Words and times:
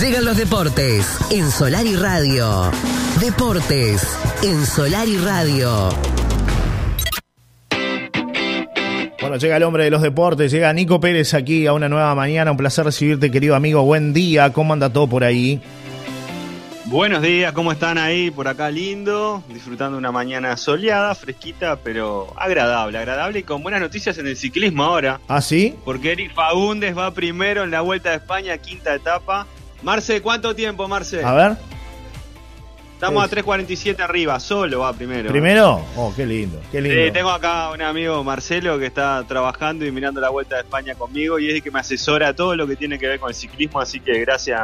Llegan 0.00 0.24
los 0.24 0.36
deportes 0.36 1.06
en 1.30 1.50
Solar 1.52 1.86
y 1.86 1.94
Radio. 1.94 2.70
Deportes 3.20 4.02
en 4.42 4.66
Solar 4.66 5.06
y 5.06 5.16
Radio. 5.18 5.88
Bueno, 9.20 9.36
llega 9.36 9.56
el 9.56 9.62
hombre 9.62 9.84
de 9.84 9.90
los 9.90 10.02
deportes, 10.02 10.50
llega 10.50 10.72
Nico 10.72 10.98
Pérez 10.98 11.32
aquí 11.32 11.66
a 11.66 11.72
una 11.74 11.88
nueva 11.88 12.12
mañana. 12.16 12.50
Un 12.50 12.56
placer 12.56 12.84
recibirte, 12.84 13.30
querido 13.30 13.54
amigo. 13.54 13.84
Buen 13.84 14.12
día, 14.12 14.52
¿cómo 14.52 14.72
anda 14.72 14.92
todo 14.92 15.06
por 15.06 15.22
ahí? 15.22 15.60
Buenos 16.86 17.22
días, 17.22 17.52
¿cómo 17.52 17.70
están 17.70 17.96
ahí? 17.96 18.32
Por 18.32 18.48
acá 18.48 18.70
lindo, 18.70 19.44
disfrutando 19.48 19.96
una 19.96 20.10
mañana 20.10 20.56
soleada, 20.56 21.14
fresquita, 21.14 21.76
pero 21.76 22.32
agradable, 22.36 22.98
agradable 22.98 23.38
y 23.38 23.42
con 23.44 23.62
buenas 23.62 23.80
noticias 23.80 24.18
en 24.18 24.26
el 24.26 24.36
ciclismo 24.36 24.82
ahora. 24.82 25.20
¿Ah, 25.28 25.40
sí? 25.40 25.76
Porque 25.84 26.12
Eric 26.12 26.34
Fagundes 26.34 26.96
va 26.96 27.12
primero 27.12 27.62
en 27.62 27.70
la 27.70 27.80
Vuelta 27.80 28.10
de 28.10 28.16
España, 28.16 28.58
quinta 28.58 28.92
etapa. 28.94 29.46
Marce, 29.84 30.22
¿cuánto 30.22 30.56
tiempo, 30.56 30.88
Marce? 30.88 31.22
A 31.22 31.34
ver. 31.34 31.56
Estamos 32.94 33.22
a 33.22 33.28
3.47 33.28 34.00
arriba, 34.00 34.40
solo 34.40 34.80
va 34.80 34.94
primero. 34.94 35.28
¿Primero? 35.28 35.84
Oh, 35.94 36.10
qué 36.16 36.24
lindo, 36.24 36.58
qué 36.72 36.80
lindo. 36.80 37.12
Tengo 37.12 37.28
acá 37.28 37.70
un 37.70 37.82
amigo, 37.82 38.24
Marcelo, 38.24 38.78
que 38.78 38.86
está 38.86 39.22
trabajando 39.28 39.84
y 39.84 39.92
mirando 39.92 40.22
la 40.22 40.30
Vuelta 40.30 40.56
de 40.56 40.62
España 40.62 40.94
conmigo 40.94 41.38
y 41.38 41.48
es 41.50 41.56
el 41.56 41.62
que 41.62 41.70
me 41.70 41.80
asesora 41.80 42.34
todo 42.34 42.56
lo 42.56 42.66
que 42.66 42.76
tiene 42.76 42.98
que 42.98 43.08
ver 43.08 43.20
con 43.20 43.28
el 43.28 43.34
ciclismo, 43.34 43.78
así 43.78 44.00
que 44.00 44.20
gracias 44.20 44.58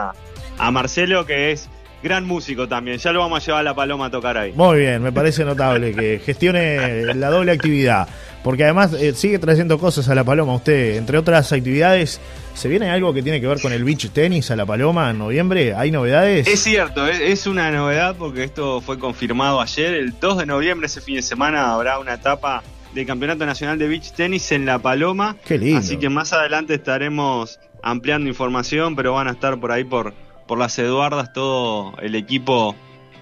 a 0.59 0.71
Marcelo, 0.71 1.27
que 1.27 1.53
es 1.53 1.69
gran 2.03 2.27
músico 2.27 2.69
también. 2.69 2.99
Ya 2.99 3.13
lo 3.13 3.21
vamos 3.21 3.43
a 3.43 3.47
llevar 3.47 3.61
a 3.61 3.63
la 3.65 3.75
Paloma 3.75 4.07
a 4.07 4.11
tocar 4.11 4.37
ahí. 4.37 4.53
Muy 4.55 4.81
bien, 4.81 5.03
me 5.03 5.13
parece 5.13 5.45
notable 5.45 5.93
que 5.95 6.21
gestione 6.25 7.15
la 7.15 7.31
doble 7.31 7.53
actividad. 7.53 8.09
Porque 8.43 8.65
además 8.65 8.95
eh, 8.95 9.13
sigue 9.15 9.39
trayendo 9.39 9.79
cosas 9.79 10.09
a 10.09 10.15
la 10.15 10.25
Paloma. 10.25 10.55
Usted, 10.55 10.97
entre 10.97 11.19
otras 11.19 11.53
actividades, 11.53 12.21
¿se 12.55 12.69
viene 12.69 12.91
algo 12.91 13.13
que 13.13 13.23
tiene 13.23 13.41
que 13.41 13.47
ver 13.47 13.61
con 13.61 13.73
el 13.73 13.85
beach 13.85 14.11
tenis 14.11 14.51
a 14.51 14.57
la 14.57 14.65
Paloma 14.65 15.11
en 15.11 15.19
noviembre? 15.19 15.75
¿Hay 15.75 15.91
novedades? 15.91 16.49
Es 16.49 16.61
cierto, 16.61 17.07
es 17.07 17.47
una 17.47 17.71
novedad 17.71 18.17
porque 18.19 18.45
esto 18.45 18.81
fue 18.81 18.99
confirmado 18.99 19.61
ayer. 19.61 19.95
El 19.95 20.19
2 20.19 20.39
de 20.39 20.47
noviembre, 20.47 20.87
ese 20.87 21.03
fin 21.03 21.17
de 21.17 21.23
semana, 21.23 21.75
habrá 21.75 21.99
una 21.99 22.15
etapa 22.15 22.63
del 22.95 23.07
Campeonato 23.07 23.45
Nacional 23.45 23.79
de 23.79 23.89
Beach 23.89 24.13
Tenis 24.13 24.51
en 24.53 24.65
La 24.65 24.79
Paloma. 24.79 25.37
Qué 25.45 25.59
lindo. 25.59 25.79
Así 25.79 25.99
que 25.99 26.09
más 26.09 26.33
adelante 26.33 26.75
estaremos 26.75 27.61
ampliando 27.83 28.29
información, 28.29 28.97
pero 28.97 29.13
van 29.13 29.29
a 29.29 29.33
estar 29.33 29.61
por 29.61 29.71
ahí 29.71 29.85
por 29.85 30.15
por 30.51 30.59
las 30.59 30.77
Eduardas 30.81 31.33
todo 31.33 31.95
el 32.03 32.17
equipo 32.17 32.75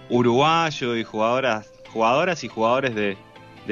uruguayo 0.08 0.96
y 0.96 1.04
jugadoras, 1.04 1.70
jugadoras 1.92 2.42
y 2.42 2.48
jugadores 2.48 2.94
de, 2.94 3.18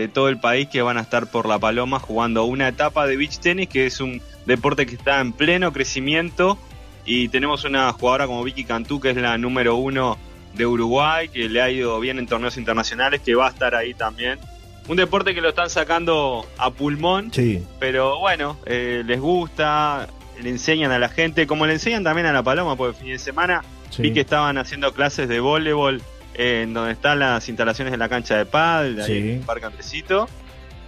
todo 0.08 0.28
el 0.28 0.38
país 0.38 0.68
que 0.68 0.82
van 0.82 0.98
a 0.98 1.00
estar 1.00 1.30
por 1.30 1.48
La 1.48 1.58
Paloma 1.58 1.98
jugando 1.98 2.44
una 2.44 2.68
etapa 2.68 3.06
de 3.06 3.16
beach 3.16 3.38
tenis 3.38 3.70
que 3.70 3.86
es 3.86 4.02
un 4.02 4.20
deporte 4.44 4.84
que 4.84 4.96
está 4.96 5.22
en 5.22 5.32
pleno 5.32 5.72
crecimiento 5.72 6.58
y 7.06 7.28
tenemos 7.28 7.64
una 7.64 7.90
jugadora 7.94 8.26
como 8.26 8.44
Vicky 8.44 8.64
Cantú 8.64 9.00
que 9.00 9.08
es 9.08 9.16
la 9.16 9.38
número 9.38 9.76
uno 9.76 10.18
de 10.52 10.66
Uruguay 10.66 11.30
que 11.30 11.48
le 11.48 11.62
ha 11.62 11.70
ido 11.70 11.98
bien 11.98 12.18
en 12.18 12.26
torneos 12.26 12.58
internacionales 12.58 13.22
que 13.24 13.34
va 13.34 13.46
a 13.46 13.50
estar 13.52 13.74
ahí 13.74 13.94
también 13.94 14.38
un 14.86 14.98
deporte 14.98 15.34
que 15.34 15.40
lo 15.40 15.48
están 15.48 15.70
sacando 15.70 16.46
a 16.58 16.70
pulmón 16.72 17.32
sí. 17.32 17.64
pero 17.80 18.18
bueno 18.18 18.58
eh, 18.66 19.02
les 19.06 19.18
gusta 19.18 20.08
le 20.42 20.50
enseñan 20.50 20.92
a 20.92 20.98
la 20.98 21.08
gente, 21.08 21.46
como 21.46 21.66
le 21.66 21.74
enseñan 21.74 22.04
también 22.04 22.26
a 22.26 22.32
la 22.32 22.42
Paloma, 22.42 22.76
porque 22.76 22.96
el 22.96 23.04
fin 23.04 23.12
de 23.12 23.18
semana 23.18 23.62
vi 23.98 24.12
que 24.12 24.20
estaban 24.20 24.58
haciendo 24.58 24.92
clases 24.92 25.28
de 25.28 25.40
voleibol 25.40 26.02
en 26.34 26.74
donde 26.74 26.92
están 26.92 27.18
las 27.18 27.48
instalaciones 27.48 27.92
de 27.92 27.98
la 27.98 28.08
cancha 28.08 28.36
de 28.36 28.44
pad, 28.44 29.00
ahí 29.00 29.18
en 29.18 29.30
el 29.30 29.40
Parque 29.40 29.66
Andresito. 29.66 30.28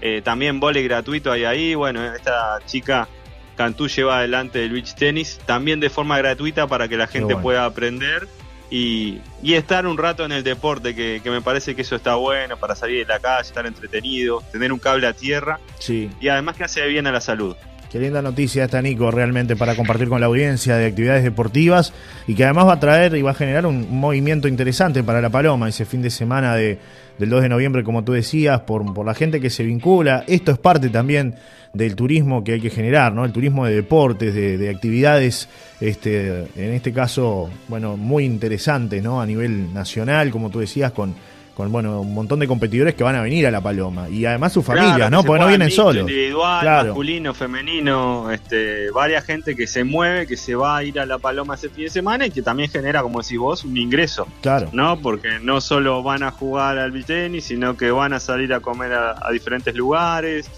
Eh, 0.00 0.20
también 0.22 0.60
vole 0.60 0.82
gratuito 0.82 1.32
hay 1.32 1.44
ahí. 1.44 1.74
Bueno, 1.74 2.04
esta 2.14 2.58
chica 2.66 3.08
Cantú 3.56 3.88
lleva 3.88 4.18
adelante 4.18 4.62
el 4.64 4.70
beach 4.70 4.94
tenis, 4.94 5.40
también 5.46 5.80
de 5.80 5.90
forma 5.90 6.18
gratuita 6.18 6.66
para 6.66 6.86
que 6.88 6.96
la 6.96 7.06
gente 7.06 7.34
pueda 7.36 7.64
aprender 7.64 8.28
y, 8.70 9.20
estar 9.42 9.86
un 9.86 9.96
rato 9.96 10.24
en 10.24 10.32
el 10.32 10.44
deporte, 10.44 10.94
que, 10.94 11.20
me 11.24 11.40
parece 11.40 11.74
que 11.74 11.82
eso 11.82 11.96
está 11.96 12.14
bueno 12.16 12.56
para 12.56 12.74
salir 12.74 13.06
de 13.06 13.12
la 13.12 13.18
calle, 13.18 13.48
estar 13.48 13.66
entretenido, 13.66 14.42
tener 14.52 14.72
un 14.72 14.78
cable 14.78 15.06
a 15.06 15.12
tierra 15.12 15.58
sí. 15.78 16.10
y 16.20 16.28
además 16.28 16.56
que 16.56 16.64
hace 16.64 16.86
bien 16.86 17.06
a 17.06 17.12
la 17.12 17.20
salud. 17.20 17.56
Qué 17.90 17.98
linda 17.98 18.20
noticia 18.20 18.64
esta, 18.64 18.82
Nico, 18.82 19.10
realmente 19.10 19.56
para 19.56 19.74
compartir 19.74 20.10
con 20.10 20.20
la 20.20 20.26
audiencia 20.26 20.76
de 20.76 20.84
actividades 20.84 21.24
deportivas 21.24 21.94
y 22.26 22.34
que 22.34 22.44
además 22.44 22.66
va 22.66 22.74
a 22.74 22.80
traer 22.80 23.16
y 23.16 23.22
va 23.22 23.30
a 23.30 23.34
generar 23.34 23.64
un, 23.64 23.98
movimiento 23.98 24.46
interesante 24.46 25.02
para 25.02 25.22
la 25.22 25.30
Paloma 25.30 25.70
ese 25.70 25.86
fin 25.86 26.02
de 26.02 26.10
semana 26.10 26.54
de, 26.54 26.78
del 27.16 27.30
2 27.30 27.42
de 27.42 27.48
noviembre, 27.48 27.84
como 27.84 28.04
tú 28.04 28.12
decías, 28.12 28.60
por, 28.60 28.92
por 28.92 29.06
la 29.06 29.14
gente 29.14 29.40
que 29.40 29.48
se 29.48 29.64
vincula. 29.64 30.22
Esto 30.26 30.52
es 30.52 30.58
parte 30.58 30.90
también 30.90 31.36
del 31.72 31.96
turismo 31.96 32.44
que 32.44 32.52
hay 32.52 32.60
que 32.60 32.68
generar, 32.68 33.14
¿no? 33.14 33.24
El 33.24 33.32
turismo 33.32 33.64
de 33.64 33.74
deportes, 33.76 34.34
de, 34.34 34.58
de 34.58 34.68
actividades, 34.68 35.48
este, 35.80 36.40
en 36.56 36.74
este 36.74 36.92
caso, 36.92 37.48
bueno, 37.68 37.96
muy 37.96 38.26
interesantes, 38.26 39.02
¿no? 39.02 39.22
A 39.22 39.24
nivel 39.24 39.72
nacional, 39.72 40.30
como 40.30 40.50
tú 40.50 40.60
decías, 40.60 40.92
con 40.92 41.14
con 41.58 41.72
bueno, 41.72 42.02
un 42.02 42.14
montón 42.14 42.38
de 42.38 42.46
competidores 42.46 42.94
que 42.94 43.02
van 43.02 43.16
a 43.16 43.20
venir 43.20 43.44
a 43.44 43.50
La 43.50 43.60
Paloma. 43.60 44.08
Y 44.08 44.24
además 44.24 44.52
su 44.52 44.62
familia, 44.62 45.10
¿no? 45.10 45.24
Porque 45.24 45.42
no 45.42 45.48
vienen 45.48 45.72
solos. 45.72 46.08
Individual, 46.08 46.64
masculino, 46.64 47.34
femenino, 47.34 48.30
este, 48.30 48.92
varias 48.92 49.24
gente 49.24 49.56
que 49.56 49.66
se 49.66 49.82
mueve, 49.82 50.28
que 50.28 50.36
se 50.36 50.54
va 50.54 50.76
a 50.76 50.84
ir 50.84 51.00
a 51.00 51.04
La 51.04 51.18
Paloma 51.18 51.56
ese 51.56 51.68
fin 51.68 51.86
de 51.86 51.90
semana 51.90 52.26
y 52.26 52.30
que 52.30 52.42
también 52.42 52.70
genera, 52.70 53.02
como 53.02 53.20
decís 53.20 53.38
vos, 53.40 53.64
un 53.64 53.76
ingreso. 53.76 54.28
Claro. 54.40 54.68
¿No? 54.72 55.00
Porque 55.00 55.40
no 55.42 55.60
solo 55.60 56.00
van 56.04 56.22
a 56.22 56.30
jugar 56.30 56.78
al 56.78 57.04
tenis, 57.04 57.46
sino 57.46 57.76
que 57.76 57.90
van 57.90 58.12
a 58.12 58.20
salir 58.20 58.54
a 58.54 58.60
comer 58.60 58.92
a, 58.92 59.28
diferentes 59.32 59.74
lugares. 59.74 60.48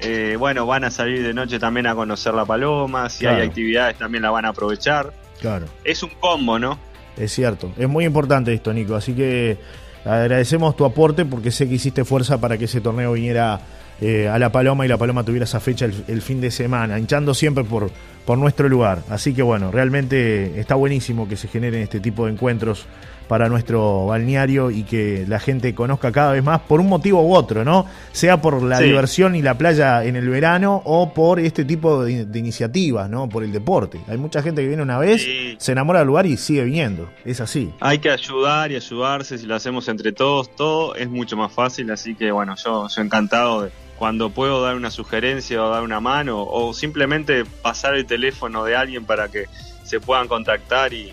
Eh, 0.00 0.34
bueno, 0.40 0.66
van 0.66 0.82
a 0.82 0.90
salir 0.90 1.22
de 1.22 1.34
noche 1.34 1.60
también 1.60 1.86
a 1.86 1.94
conocer 1.94 2.34
La 2.34 2.44
Paloma. 2.44 3.08
Si 3.10 3.26
hay 3.26 3.46
actividades, 3.46 3.96
también 3.96 4.22
la 4.22 4.30
van 4.30 4.44
a 4.44 4.48
aprovechar. 4.48 5.12
Claro. 5.40 5.66
Es 5.84 6.02
un 6.02 6.10
combo, 6.18 6.58
¿no? 6.58 6.80
Es 7.16 7.30
cierto. 7.30 7.70
Es 7.78 7.88
muy 7.88 8.04
importante 8.04 8.52
esto, 8.52 8.72
Nico. 8.72 8.96
Así 8.96 9.14
que 9.14 9.56
Agradecemos 10.04 10.76
tu 10.76 10.84
aporte 10.84 11.24
porque 11.24 11.50
sé 11.50 11.68
que 11.68 11.74
hiciste 11.74 12.04
fuerza 12.04 12.40
para 12.40 12.56
que 12.56 12.66
ese 12.66 12.80
torneo 12.80 13.12
viniera 13.12 13.60
eh, 14.00 14.28
a 14.28 14.38
La 14.38 14.52
Paloma 14.52 14.84
y 14.84 14.88
La 14.88 14.96
Paloma 14.96 15.24
tuviera 15.24 15.44
esa 15.44 15.60
fecha 15.60 15.86
el, 15.86 16.22
fin 16.22 16.40
de 16.40 16.50
semana, 16.50 16.98
hinchando 16.98 17.34
siempre 17.34 17.64
por, 17.64 17.90
por 18.24 18.38
nuestro 18.38 18.68
lugar. 18.68 19.02
Así 19.10 19.34
que 19.34 19.42
bueno, 19.42 19.70
realmente 19.70 20.58
está 20.60 20.76
buenísimo 20.76 21.28
que 21.28 21.36
se 21.36 21.48
generen 21.48 21.82
este 21.82 22.00
tipo 22.00 22.26
de 22.26 22.32
encuentros 22.32 22.86
para 23.28 23.48
nuestro 23.48 24.06
balneario 24.06 24.70
y 24.70 24.82
que 24.82 25.24
la 25.28 25.38
gente 25.38 25.74
conozca 25.74 26.10
cada 26.10 26.32
vez 26.32 26.42
más 26.42 26.60
por 26.60 26.80
un 26.80 26.88
motivo 26.88 27.22
u 27.22 27.34
otro, 27.34 27.64
¿no? 27.64 27.86
Sea 28.12 28.40
por 28.40 28.62
la 28.62 28.80
diversión 28.80 29.36
y 29.36 29.42
la 29.42 29.56
playa 29.56 30.04
en 30.04 30.16
el 30.16 30.28
verano 30.28 30.82
o 30.84 31.12
por 31.12 31.38
este 31.38 31.64
tipo 31.64 32.04
de, 32.04 32.26
iniciativas, 32.38 33.08
¿no? 33.08 33.28
Por 33.28 33.44
el 33.44 33.52
deporte. 33.52 34.00
Hay 34.08 34.16
mucha 34.16 34.42
gente 34.42 34.62
que 34.62 34.68
viene 34.68 34.82
una 34.82 34.98
vez, 34.98 35.26
se 35.58 35.72
enamora 35.72 36.00
del 36.00 36.08
lugar 36.08 36.26
y 36.26 36.36
sigue 36.36 36.64
viniendo. 36.64 37.08
Es 37.24 37.40
así. 37.40 37.70
Hay 37.80 37.98
que 37.98 38.10
ayudar 38.10 38.72
y 38.72 38.76
ayudarse, 38.76 39.38
si 39.38 39.46
lo 39.46 39.54
hacemos 39.54 39.88
entre 39.88 40.12
todos, 40.12 40.54
todo 40.56 40.94
es 40.94 41.08
mucho 41.08 41.36
más 41.36 41.52
fácil, 41.52 41.90
así 41.90 42.14
que 42.14 42.32
bueno, 42.32 42.54
yo 42.56 42.88
soy 42.88 43.04
encantado 43.04 43.62
de 43.62 43.70
cuando 43.98 44.30
puedo 44.30 44.62
dar 44.62 44.76
una 44.76 44.90
sugerencia 44.90 45.62
o 45.62 45.68
dar 45.70 45.82
una 45.82 46.00
mano 46.00 46.44
o 46.44 46.72
simplemente 46.72 47.44
pasar 47.44 47.94
el 47.96 48.06
teléfono 48.06 48.64
de 48.64 48.76
alguien 48.76 49.04
para 49.04 49.28
que 49.28 49.46
se 49.82 50.00
puedan 50.00 50.28
contactar 50.28 50.92
y, 50.92 51.12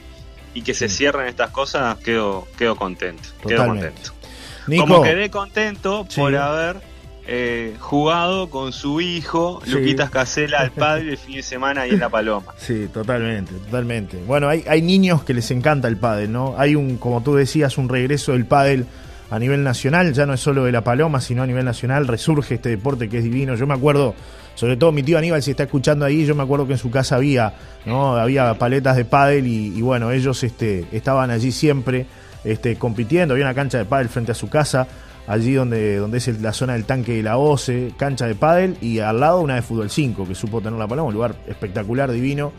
y 0.56 0.62
que 0.62 0.74
se 0.74 0.90
cierren 0.90 1.28
estas 1.28 1.52
cosas, 1.52 1.98
quedo, 1.98 2.48
quedo 2.58 2.76
contento. 2.76 3.30
Quedo 3.46 3.68
contento. 3.68 4.12
Como 4.80 5.04
quedé 5.04 5.30
contento 5.30 6.08
por 6.16 6.36
haber 6.36 6.78
eh, 7.28 7.76
jugado 7.80 8.50
con 8.50 8.72
su 8.72 9.02
hijo, 9.02 9.62
Luquitas 9.68 10.10
Casela, 10.10 10.60
al 10.60 10.72
padre 10.72 11.12
el 11.12 11.18
fin 11.18 11.36
de 11.36 11.44
semana 11.44 11.82
ahí 11.82 11.92
en 11.92 12.00
La 12.00 12.10
Paloma. 12.10 12.54
Sí, 12.58 12.88
totalmente, 12.92 13.54
totalmente. 13.54 14.18
Bueno, 14.26 14.48
hay, 14.48 14.64
hay 14.68 14.82
niños 14.82 15.24
que 15.24 15.34
les 15.34 15.52
encanta 15.52 15.90
el 15.90 15.98
pádel, 15.98 16.32
¿no? 16.32 16.56
Hay 16.58 16.76
un, 16.76 16.98
como 16.98 17.22
tú 17.22 17.36
decías, 17.36 17.78
un 17.78 17.90
regreso 17.90 18.32
del 18.32 18.46
pádel 18.46 18.88
a 19.30 19.38
nivel 19.40 19.64
nacional, 19.64 20.14
ya 20.14 20.26
no 20.26 20.34
es 20.34 20.40
solo 20.40 20.64
de 20.64 20.72
La 20.72 20.86
Paloma, 20.86 21.20
sino 21.20 21.44
a 21.44 21.48
nivel 21.48 21.66
nacional, 21.66 22.08
resurge 22.08 22.56
este 22.56 22.70
deporte 22.70 23.10
que 23.10 23.18
es 23.18 23.24
divino. 23.24 23.56
Yo 23.56 23.68
me 23.68 23.74
acuerdo 23.74 24.16
sobre 24.56 24.78
todo 24.78 24.92
mi 24.92 25.04
tío 25.04 25.18
Aníbal, 25.18 25.44
si 25.44 25.52
está 25.52 25.64
escuchando 25.64 26.06
ahí, 26.06 26.26
yo 26.26 26.34
me 26.34 26.44
acuerdo 26.44 26.66
que 26.66 26.74
en 26.74 26.80
su 26.80 26.90
casa 26.90 27.18
había, 27.18 27.54
¿no? 27.86 28.16
Había 28.16 28.54
paletas 28.56 28.96
de 28.96 29.06
pádel 29.06 29.48
y, 29.48 29.82
bueno, 29.82 30.12
ellos 30.12 30.44
este, 30.44 30.86
estaban 30.92 31.30
allí 31.30 31.52
siempre 31.52 32.08
este, 32.44 32.78
compitiendo, 32.78 33.34
había 33.34 33.46
una 33.46 33.54
cancha 33.54 33.78
de 33.78 33.86
pádel 33.86 34.10
frente 34.10 34.32
a 34.32 34.36
su 34.36 34.50
casa, 34.50 34.88
allí 35.28 35.54
donde, 35.54 35.98
donde 35.98 36.18
es 36.18 36.42
la 36.42 36.54
zona 36.54 36.74
del 36.74 36.86
tanque 36.86 37.14
de 37.14 37.24
la 37.24 37.38
OCE, 37.38 37.94
cancha 37.98 38.28
de 38.28 38.36
pádel 38.36 38.78
y 38.82 39.00
al 39.00 39.20
lado 39.20 39.42
una 39.42 39.56
de 39.56 39.62
fútbol 39.62 39.90
5 39.90 40.28
que 40.28 40.36
supo 40.36 40.62
tener 40.62 40.80
la 40.80 40.88
paloma, 40.88 41.10
un 41.10 41.14
lugar 41.14 41.36
espectacular, 41.48 42.12
divino, 42.12 42.54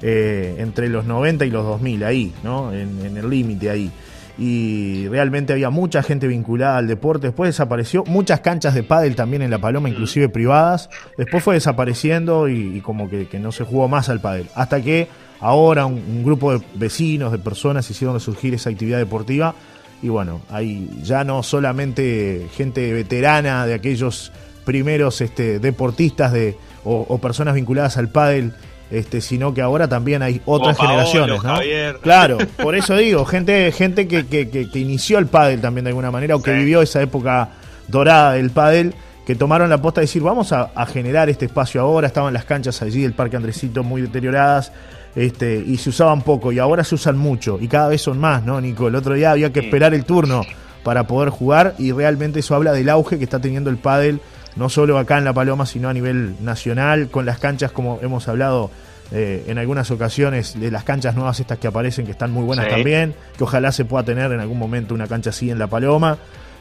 eh, 0.00 0.56
entre 0.58 0.88
los 0.88 1.04
90 1.04 1.44
y 1.44 1.50
los 1.50 1.64
2000 1.64 2.04
ahí, 2.04 2.32
¿no? 2.42 2.72
en 2.72 3.16
el 3.16 3.28
límite 3.28 3.70
ahí 3.70 3.90
y 4.38 5.08
realmente 5.08 5.52
había 5.52 5.70
mucha 5.70 6.02
gente 6.02 6.26
vinculada 6.26 6.78
al 6.78 6.86
deporte. 6.86 7.28
Después 7.28 7.48
desapareció 7.48 8.04
muchas 8.04 8.40
canchas 8.40 8.74
de 8.74 8.82
pádel 8.82 9.14
también 9.14 9.42
en 9.42 9.50
La 9.50 9.58
Paloma, 9.58 9.88
inclusive 9.88 10.28
privadas. 10.28 10.88
Después 11.18 11.44
fue 11.44 11.54
desapareciendo 11.54 12.48
y, 12.48 12.80
como 12.80 13.10
que, 13.10 13.28
no 13.38 13.52
se 13.52 13.64
jugó 13.64 13.88
más 13.88 14.08
al 14.08 14.20
pádel. 14.20 14.48
Hasta 14.54 14.82
que 14.82 15.08
ahora 15.40 15.86
un, 15.86 16.24
grupo 16.24 16.52
de 16.52 16.64
vecinos, 16.74 17.32
de 17.32 17.38
personas 17.38 17.88
hicieron 17.90 18.18
surgir 18.20 18.54
esa 18.54 18.70
actividad 18.70 18.98
deportiva. 18.98 19.54
Y 20.02 20.08
bueno, 20.08 20.40
hay 20.50 20.88
ya 21.02 21.24
no 21.24 21.42
solamente 21.42 22.48
gente 22.54 22.92
veterana 22.92 23.66
de 23.66 23.74
aquellos 23.74 24.32
primeros 24.64 25.20
este, 25.20 25.58
deportistas 25.58 26.32
de, 26.32 26.56
o, 26.84 27.18
personas 27.18 27.54
vinculadas 27.54 27.96
al 27.96 28.08
pádel 28.08 28.52
este, 28.92 29.22
sino 29.22 29.54
que 29.54 29.62
ahora 29.62 29.88
también 29.88 30.22
hay 30.22 30.42
otras 30.44 30.76
generaciones, 30.76 31.42
¿no? 31.42 31.58
Claro, 32.02 32.36
por 32.62 32.76
eso 32.76 32.94
digo, 32.94 33.24
gente, 33.24 33.72
gente 33.72 34.06
que, 34.06 34.26
que, 34.26 34.50
que, 34.50 34.78
inició 34.78 35.18
el 35.18 35.26
pádel 35.26 35.62
también 35.62 35.84
de 35.84 35.90
alguna 35.90 36.10
manera, 36.10 36.36
o 36.36 36.42
que 36.42 36.52
vivió 36.52 36.82
esa 36.82 37.00
época 37.00 37.48
dorada 37.88 38.34
del 38.34 38.50
pádel, 38.50 38.94
que 39.26 39.34
tomaron 39.34 39.70
la 39.70 39.80
posta 39.80 40.02
de 40.02 40.06
decir, 40.06 40.20
vamos 40.20 40.52
a, 40.52 40.70
generar 40.86 41.30
este 41.30 41.46
espacio 41.46 41.80
ahora, 41.80 42.06
estaban 42.06 42.34
las 42.34 42.44
canchas 42.44 42.82
allí 42.82 43.00
del 43.00 43.14
Parque 43.14 43.36
Andresito 43.36 43.82
muy 43.82 44.02
deterioradas, 44.02 44.72
este, 45.16 45.64
y 45.66 45.78
se 45.78 45.88
usaban 45.88 46.20
poco, 46.20 46.52
y 46.52 46.58
ahora 46.58 46.84
se 46.84 46.94
usan 46.94 47.16
mucho, 47.16 47.58
y 47.62 47.68
cada 47.68 47.88
vez 47.88 48.02
son 48.02 48.18
más, 48.18 48.44
¿no, 48.44 48.60
Nico? 48.60 48.88
El 48.88 48.94
otro 48.94 49.14
día 49.14 49.30
había 49.30 49.50
que 49.54 49.60
esperar 49.60 49.94
el 49.94 50.04
turno 50.04 50.42
para 50.84 51.06
poder 51.06 51.30
jugar, 51.30 51.74
y 51.78 51.92
realmente 51.92 52.40
eso 52.40 52.54
habla 52.54 52.72
del 52.72 52.90
auge 52.90 53.16
que 53.16 53.24
está 53.24 53.38
teniendo 53.38 53.70
el 53.70 53.78
pádel 53.78 54.20
no 54.56 54.68
solo 54.68 54.98
acá 54.98 55.18
en 55.18 55.24
La 55.24 55.32
Paloma, 55.32 55.66
sino 55.66 55.88
a 55.88 55.92
nivel 55.92 56.34
nacional, 56.44 57.08
con 57.08 57.26
las 57.26 57.38
canchas, 57.38 57.72
como 57.72 57.98
hemos 58.02 58.28
hablado 58.28 58.70
eh, 59.10 59.44
en 59.46 59.58
algunas 59.58 59.90
ocasiones, 59.90 60.58
de 60.58 60.70
las 60.70 60.84
canchas 60.84 61.14
nuevas 61.14 61.38
estas 61.38 61.58
que 61.58 61.66
aparecen, 61.66 62.06
que 62.06 62.12
están 62.12 62.30
muy 62.30 62.44
buenas 62.44 62.68
también, 62.68 63.14
que 63.36 63.44
ojalá 63.44 63.70
se 63.72 63.84
pueda 63.84 64.04
tener 64.04 64.32
en 64.32 64.40
algún 64.40 64.58
momento 64.58 64.94
una 64.94 65.06
cancha 65.06 65.30
así 65.30 65.50
en 65.50 65.58
La 65.58 65.66
Paloma. 65.66 66.18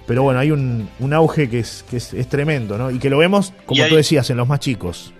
Pero 0.07 0.23
bueno, 0.23 0.39
hay 0.39 0.51
un, 0.51 0.89
auge 1.13 1.49
que, 1.49 1.59
es, 1.59 1.85
que 1.89 1.97
es, 1.97 2.27
tremendo, 2.27 2.77
¿no? 2.77 2.91
Y 2.91 2.99
que 2.99 3.09
lo 3.09 3.19
vemos, 3.19 3.53
como 3.65 3.85
tú 3.87 3.95
decías, 3.95 4.29
en 4.29 4.37
los 4.37 4.47
más 4.47 4.59
chicos. 4.59 5.13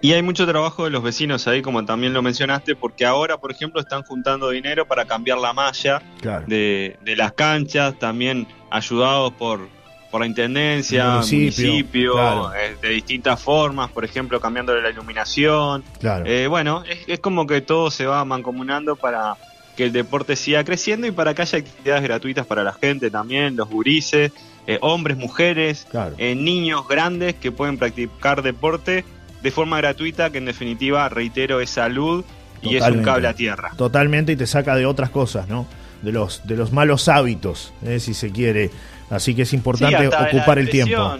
Y 0.00 0.12
hay 0.12 0.22
mucho 0.22 0.46
trabajo 0.46 0.84
de 0.84 0.90
los 0.90 1.02
vecinos 1.02 1.48
ahí, 1.48 1.60
como 1.60 1.84
también 1.84 2.12
lo 2.12 2.22
mencionaste, 2.22 2.76
porque 2.76 3.04
ahora, 3.04 3.38
por 3.38 3.50
ejemplo, 3.50 3.80
están 3.80 4.04
juntando 4.04 4.50
dinero 4.50 4.86
para 4.86 5.06
cambiar 5.06 5.38
la 5.38 5.52
malla 5.52 6.00
de, 6.46 6.96
de, 7.04 7.16
las 7.16 7.32
canchas, 7.32 7.98
también 7.98 8.46
ayudados 8.70 9.32
por, 9.32 9.68
por 10.10 10.20
la 10.20 10.26
intendencia, 10.26 11.16
municipio, 11.16 12.52
eh, 12.54 12.76
de 12.80 12.88
distintas 12.88 13.40
formas, 13.40 13.90
por 13.90 14.04
ejemplo, 14.04 14.40
cambiándole 14.40 14.80
la 14.80 14.90
iluminación. 14.90 15.84
Eh, 16.24 16.46
bueno, 16.48 16.82
es, 17.06 17.20
como 17.20 17.46
que 17.46 17.60
todo 17.60 17.90
se 17.90 18.06
va 18.06 18.24
mancomunando 18.24 18.96
para 18.96 19.36
que 19.76 19.84
el 19.84 19.92
deporte 19.92 20.34
siga 20.34 20.64
creciendo 20.64 21.06
y 21.06 21.10
para 21.10 21.34
que 21.34 21.42
haya 21.42 21.58
actividades 21.58 22.02
gratuitas 22.02 22.46
para 22.46 22.64
la 22.64 22.72
gente 22.72 23.10
también, 23.10 23.54
los 23.56 23.68
gurises, 23.68 24.32
eh, 24.66 24.78
hombres, 24.80 25.16
mujeres, 25.16 25.86
niños 26.18 26.88
grandes 26.88 27.34
que 27.34 27.52
pueden 27.52 27.78
practicar 27.78 28.42
deporte 28.42 29.04
de 29.42 29.50
forma 29.50 29.76
gratuita, 29.76 30.30
que 30.30 30.38
en 30.38 30.46
definitiva, 30.46 31.08
reitero, 31.08 31.60
es 31.60 31.70
salud 31.70 32.24
y 32.62 32.76
es 32.76 32.82
un 32.88 33.02
cable 33.02 33.28
a 33.28 33.34
tierra. 33.34 33.72
Totalmente 33.76 34.32
y 34.32 34.36
te 34.36 34.46
saca 34.46 34.74
de 34.74 34.86
otras 34.86 35.10
cosas, 35.10 35.48
¿no? 35.48 35.66
De 36.02 36.12
los, 36.12 36.46
de 36.46 36.56
los 36.56 36.72
malos 36.72 37.08
hábitos, 37.08 37.72
si 37.98 38.14
se 38.14 38.30
quiere. 38.30 38.70
Así 39.10 39.34
que 39.34 39.42
es 39.42 39.52
importante 39.52 40.08
ocupar 40.08 40.58
el 40.58 40.68
tiempo. 40.68 41.16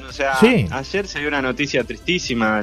Ayer 0.70 1.06
se 1.06 1.18
dio 1.18 1.28
una 1.28 1.42
noticia 1.42 1.84
tristísima, 1.84 2.60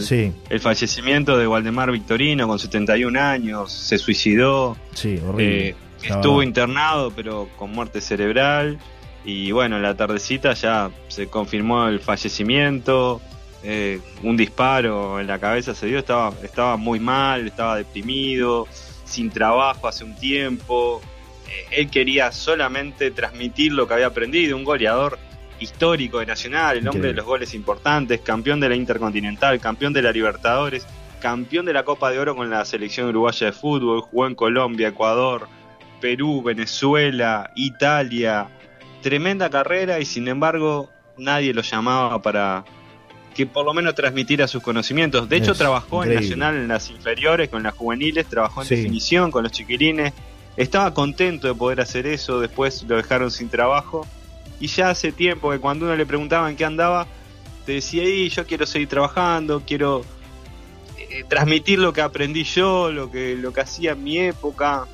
el, 0.50 0.60
fallecimiento 0.60 1.38
de 1.38 1.48
Waldemar 1.48 1.92
Victorino 1.92 2.48
con 2.48 2.60
71 2.60 3.20
años, 3.20 3.72
se 3.72 3.98
suicidó, 3.98 4.78
sí, 4.94 5.20
horrible. 5.26 5.70
Eh, 5.70 5.76
estuvo 6.04 6.44
internado 6.44 7.12
pero 7.12 7.50
con 7.58 7.72
muerte 7.72 8.02
cerebral 8.02 8.78
y 9.24 9.52
bueno, 9.52 9.78
en 9.78 9.82
la 9.82 9.96
tardecita 9.96 10.54
ya 10.54 10.92
se 11.08 11.28
confirmó 11.28 11.88
el 11.88 12.00
fallecimiento, 12.00 13.22
eh, 13.64 14.00
un 14.22 14.38
disparo 14.38 15.20
en 15.20 15.26
la 15.26 15.40
cabeza 15.40 15.74
se 15.74 15.88
dio, 15.88 15.98
estaba, 15.98 16.32
estaba 16.44 16.78
muy 16.78 17.00
mal, 17.00 17.48
estaba 17.48 17.78
deprimido, 17.78 18.68
sin 19.06 19.32
trabajo 19.32 19.88
hace 19.88 20.04
un 20.04 20.16
tiempo, 20.16 21.02
él 21.72 21.90
quería 21.90 22.32
solamente 22.32 23.12
transmitir 23.12 23.74
lo 23.74 23.88
que 23.88 23.96
había 23.96 24.08
aprendido, 24.08 24.58
un 24.58 24.64
goleador 24.64 25.18
histórico 25.60 26.20
de 26.20 26.26
Nacional, 26.26 26.78
el 26.78 26.88
hombre 26.88 27.10
de 27.10 27.14
los 27.14 27.26
goles 27.26 27.54
importantes, 27.54 28.22
campeón 28.22 28.60
de 28.60 28.70
la 28.70 28.76
Intercontinental, 28.76 29.60
campeón 29.60 29.94
de 29.94 30.02
la 30.02 30.12
Libertadores, 30.12 30.86
campeón 31.22 31.66
de 31.66 31.74
la 31.74 31.84
Copa 31.84 32.12
de 32.12 32.20
Oro 32.20 32.36
con 32.36 32.50
la 32.50 32.66
selección 32.66 33.10
uruguaya 33.10 33.48
de 33.48 33.54
fútbol, 33.54 34.02
jugó 34.02 34.28
en 34.28 34.36
Colombia, 34.36 34.90
Ecuador, 34.90 35.48
Perú, 36.02 36.44
Venezuela, 36.44 37.52
Italia, 37.56 38.48
tremenda 39.02 39.50
carrera 39.50 40.00
y 40.00 40.06
sin 40.06 40.28
embargo 40.28 40.90
nadie 41.18 41.54
lo 41.54 41.62
llamaba 41.62 42.22
para 42.22 42.66
que 43.34 43.46
por 43.46 43.66
lo 43.66 43.74
menos 43.74 43.96
transmitiera 43.96 44.48
sus 44.48 44.64
conocimientos. 44.64 45.28
De 45.28 45.36
hecho, 45.38 45.54
trabajó 45.54 46.04
en 46.04 46.16
Nacional 46.16 46.56
en 46.56 46.70
las 46.70 46.90
inferiores, 46.90 47.50
con 47.50 47.64
las 47.64 47.74
juveniles, 47.74 48.26
trabajó 48.28 48.62
en 48.62 48.70
definición 48.70 49.30
con 49.30 49.44
los 49.44 49.52
chiquilines, 49.52 50.14
estaba 50.58 50.94
contento 50.94 51.48
de 51.48 51.56
poder 51.56 51.82
hacer 51.82 52.08
eso, 52.08 52.40
después 52.40 52.84
lo 52.84 52.96
dejaron 52.96 53.32
sin 53.32 53.50
trabajo. 53.50 54.08
Y 54.60 54.68
ya 54.68 54.90
hace 54.90 55.12
tiempo 55.12 55.52
que 55.52 55.60
cuando 55.60 55.86
uno 55.86 55.96
le 55.96 56.06
preguntaba 56.06 56.50
en 56.50 56.56
qué 56.56 56.64
andaba, 56.64 57.08
te 57.66 57.74
decía, 57.74 58.04
y 58.04 58.30
yo 58.30 58.46
quiero 58.46 58.66
seguir 58.66 58.88
trabajando, 58.88 59.64
quiero 59.66 60.04
eh, 60.98 61.26
transmitir 61.28 61.80
lo 61.80 61.92
que 61.92 62.02
aprendí 62.02 62.44
yo, 62.44 62.92
lo 62.92 63.12
que, 63.12 63.36
lo 63.36 63.52
que 63.52 63.62
hacía 63.62 63.92
en 63.92 64.04
mi 64.04 64.18
época, 64.18 64.86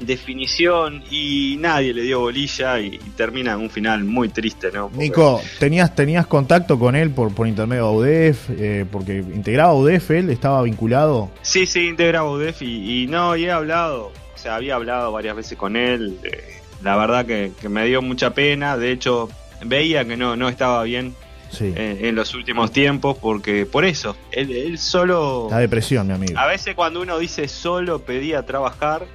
definición, 0.00 1.02
y 1.10 1.56
nadie 1.58 1.92
le 1.92 2.02
dio 2.02 2.20
bolilla 2.20 2.80
y, 2.80 2.98
termina 3.16 3.52
en 3.52 3.60
un 3.60 3.70
final 3.70 4.04
muy 4.04 4.30
triste, 4.30 4.70
¿no? 4.72 4.90
Nico, 4.94 5.42
¿tenías, 5.58 5.94
¿tenías 5.94 6.26
contacto 6.26 6.78
con 6.78 6.96
él 6.96 7.10
por, 7.10 7.34
por 7.34 7.46
intermedio 7.46 7.90
de 7.90 7.96
UDEF? 7.96 8.50
Eh, 8.50 8.86
porque 8.90 9.18
integraba 9.18 9.74
UDEF, 9.74 10.10
él 10.12 10.30
estaba 10.30 10.62
vinculado. 10.62 11.30
Sí, 11.42 11.66
sí, 11.66 11.88
integraba 11.88 12.30
UDEF 12.30 12.62
y, 12.62 13.02
y 13.02 13.06
no, 13.08 13.36
y 13.36 13.44
he 13.44 13.50
hablado 13.50 14.12
había 14.48 14.74
hablado 14.74 15.12
varias 15.12 15.36
veces 15.36 15.58
con 15.58 15.76
él. 15.76 16.18
Eh, 16.24 16.60
la 16.82 16.96
verdad 16.96 17.26
que, 17.26 17.52
me 17.68 17.86
dio 17.86 18.02
mucha 18.02 18.34
pena. 18.34 18.76
De 18.76 18.92
hecho, 18.92 19.28
veía 19.64 20.04
que 20.04 20.16
no, 20.16 20.36
no 20.36 20.48
estaba 20.48 20.82
bien 20.82 21.14
eh, 21.60 22.00
en, 22.02 22.14
los 22.14 22.34
últimos 22.34 22.72
tiempos 22.72 23.16
porque 23.18 23.66
por 23.66 23.84
eso, 23.84 24.16
él, 24.30 24.78
solo... 24.78 25.48
La 25.50 25.58
depresión, 25.58 26.06
mi 26.06 26.14
amigo. 26.14 26.38
A 26.38 26.46
veces 26.46 26.74
cuando 26.74 27.00
uno 27.00 27.18
dice 27.18 27.48
solo 27.48 28.00
pedía 28.00 28.44
trabajar, 28.44 29.06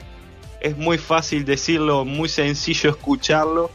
es 0.60 0.78
muy 0.78 0.98
fácil 0.98 1.45
decirlo, 1.45 2.06
muy 2.06 2.30
sencillo 2.30 2.89
escucharlo, 2.89 3.69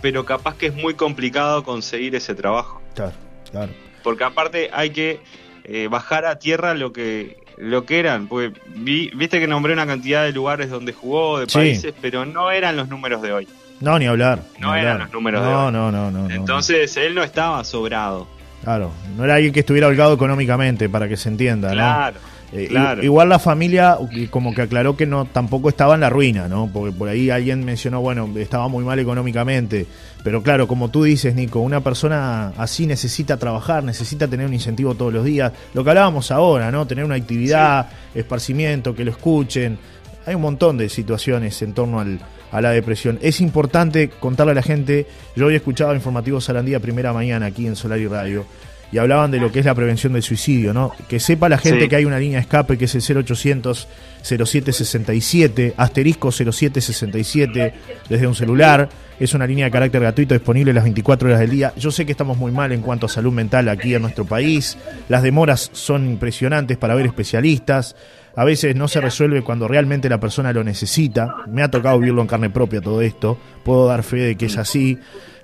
pero 0.00 0.24
capaz 0.24 0.56
que 0.56 0.66
es 0.66 0.74
muy 0.74 0.94
complicado 0.94 1.64
conseguir 1.64 2.14
ese 2.14 2.34
trabajo. 2.34 2.80
Claro, 2.94 3.12
claro. 3.50 3.72
Porque 4.02 4.24
aparte 4.24 4.70
hay 4.72 4.90
que 4.90 5.20
eh, 5.68 5.86
bajar 5.88 6.24
a 6.24 6.38
tierra 6.38 6.74
lo 6.74 6.92
que 6.92 7.36
lo 7.58 7.84
que 7.84 7.98
eran, 7.98 8.28
porque 8.28 8.58
viste 8.76 9.40
que 9.40 9.46
nombré 9.46 9.72
una 9.72 9.86
cantidad 9.86 10.24
de 10.24 10.32
lugares 10.32 10.70
donde 10.70 10.92
jugó, 10.92 11.40
de 11.40 11.46
países, 11.46 11.92
pero 12.00 12.24
no 12.24 12.50
eran 12.50 12.76
los 12.76 12.88
números 12.88 13.20
de 13.20 13.32
hoy. 13.32 13.48
No, 13.80 13.98
ni 13.98 14.06
hablar. 14.06 14.42
No 14.58 14.74
eran 14.74 15.00
los 15.00 15.12
números 15.12 15.42
de 15.42 15.48
hoy. 15.48 15.72
No, 15.72 15.90
no, 15.92 16.10
no. 16.10 16.30
Entonces 16.30 16.96
él 16.96 17.14
no 17.14 17.22
estaba 17.22 17.62
sobrado. 17.64 18.28
Claro, 18.62 18.92
no 19.16 19.24
era 19.24 19.34
alguien 19.34 19.52
que 19.52 19.60
estuviera 19.60 19.88
holgado 19.88 20.14
económicamente, 20.14 20.88
para 20.88 21.08
que 21.08 21.16
se 21.16 21.28
entienda, 21.28 21.70
claro. 21.70 22.18
Eh, 22.50 22.70
igual 23.02 23.28
la 23.28 23.38
familia 23.38 23.98
como 24.30 24.54
que 24.54 24.62
aclaró 24.62 24.96
que 24.96 25.04
no 25.04 25.26
tampoco 25.26 25.68
estaba 25.68 25.94
en 25.94 26.00
la 26.00 26.08
ruina, 26.08 26.48
¿no? 26.48 26.70
Porque 26.72 26.92
por 26.92 27.08
ahí 27.08 27.28
alguien 27.28 27.62
mencionó, 27.64 28.00
bueno, 28.00 28.28
estaba 28.36 28.68
muy 28.68 28.84
mal 28.84 28.98
económicamente. 28.98 29.86
Pero 30.24 30.42
claro, 30.42 30.66
como 30.66 30.90
tú 30.90 31.04
dices, 31.04 31.34
Nico, 31.34 31.60
una 31.60 31.80
persona 31.80 32.52
así 32.56 32.86
necesita 32.86 33.36
trabajar, 33.36 33.84
necesita 33.84 34.26
tener 34.26 34.46
un 34.46 34.54
incentivo 34.54 34.94
todos 34.94 35.12
los 35.12 35.24
días. 35.24 35.52
Lo 35.74 35.84
que 35.84 35.90
hablábamos 35.90 36.30
ahora, 36.30 36.70
¿no? 36.70 36.86
Tener 36.86 37.04
una 37.04 37.14
actividad, 37.14 37.88
esparcimiento, 38.14 38.94
que 38.94 39.04
lo 39.04 39.12
escuchen. 39.12 39.78
Hay 40.26 40.34
un 40.34 40.42
montón 40.42 40.76
de 40.76 40.88
situaciones 40.88 41.62
en 41.62 41.72
torno 41.72 42.00
al, 42.00 42.18
a 42.50 42.60
la 42.60 42.70
depresión. 42.70 43.18
Es 43.22 43.40
importante 43.40 44.08
contarle 44.08 44.52
a 44.52 44.56
la 44.56 44.62
gente, 44.62 45.06
yo 45.36 45.46
hoy 45.46 45.54
he 45.54 45.58
escuchado 45.58 45.94
informativo 45.94 46.40
Salandía 46.40 46.80
primera 46.80 47.12
mañana 47.12 47.46
aquí 47.46 47.66
en 47.66 47.76
Solar 47.76 47.98
y 47.98 48.06
Radio 48.06 48.44
y 48.90 48.98
hablaban 48.98 49.30
de 49.30 49.38
lo 49.38 49.52
que 49.52 49.58
es 49.60 49.66
la 49.66 49.74
prevención 49.74 50.12
del 50.12 50.22
suicidio, 50.22 50.72
¿no? 50.72 50.92
Que 51.08 51.20
sepa 51.20 51.48
la 51.48 51.58
gente 51.58 51.88
que 51.88 51.96
hay 51.96 52.04
una 52.04 52.18
línea 52.18 52.38
de 52.38 52.42
escape 52.42 52.78
que 52.78 52.86
es 52.86 52.94
el 52.94 53.24
0800 53.24 53.88
0767, 54.22 55.74
asterisco 55.76 56.30
0767 56.30 57.74
desde 58.08 58.26
un 58.26 58.34
celular. 58.34 58.88
Es 59.18 59.34
una 59.34 59.46
línea 59.46 59.64
de 59.64 59.70
carácter 59.70 60.00
gratuito 60.00 60.34
disponible 60.34 60.72
las 60.72 60.84
24 60.84 61.28
horas 61.28 61.40
del 61.40 61.50
día. 61.50 61.72
Yo 61.76 61.90
sé 61.90 62.06
que 62.06 62.12
estamos 62.12 62.38
muy 62.38 62.52
mal 62.52 62.70
en 62.70 62.82
cuanto 62.82 63.06
a 63.06 63.08
salud 63.08 63.32
mental 63.32 63.68
aquí 63.68 63.94
en 63.94 64.02
nuestro 64.02 64.24
país. 64.24 64.78
Las 65.08 65.22
demoras 65.22 65.70
son 65.72 66.08
impresionantes 66.08 66.76
para 66.76 66.94
ver 66.94 67.06
especialistas. 67.06 67.96
A 68.36 68.44
veces 68.44 68.76
no 68.76 68.86
se 68.86 69.00
resuelve 69.00 69.42
cuando 69.42 69.66
realmente 69.66 70.08
la 70.08 70.20
persona 70.20 70.52
lo 70.52 70.62
necesita. 70.62 71.34
Me 71.48 71.62
ha 71.62 71.70
tocado 71.70 71.98
vivirlo 71.98 72.22
en 72.22 72.28
carne 72.28 72.50
propia 72.50 72.80
todo 72.80 73.02
esto. 73.02 73.36
Puedo 73.64 73.88
dar 73.88 74.04
fe 74.04 74.18
de 74.18 74.36
que 74.36 74.46
es 74.46 74.56
así 74.56 74.98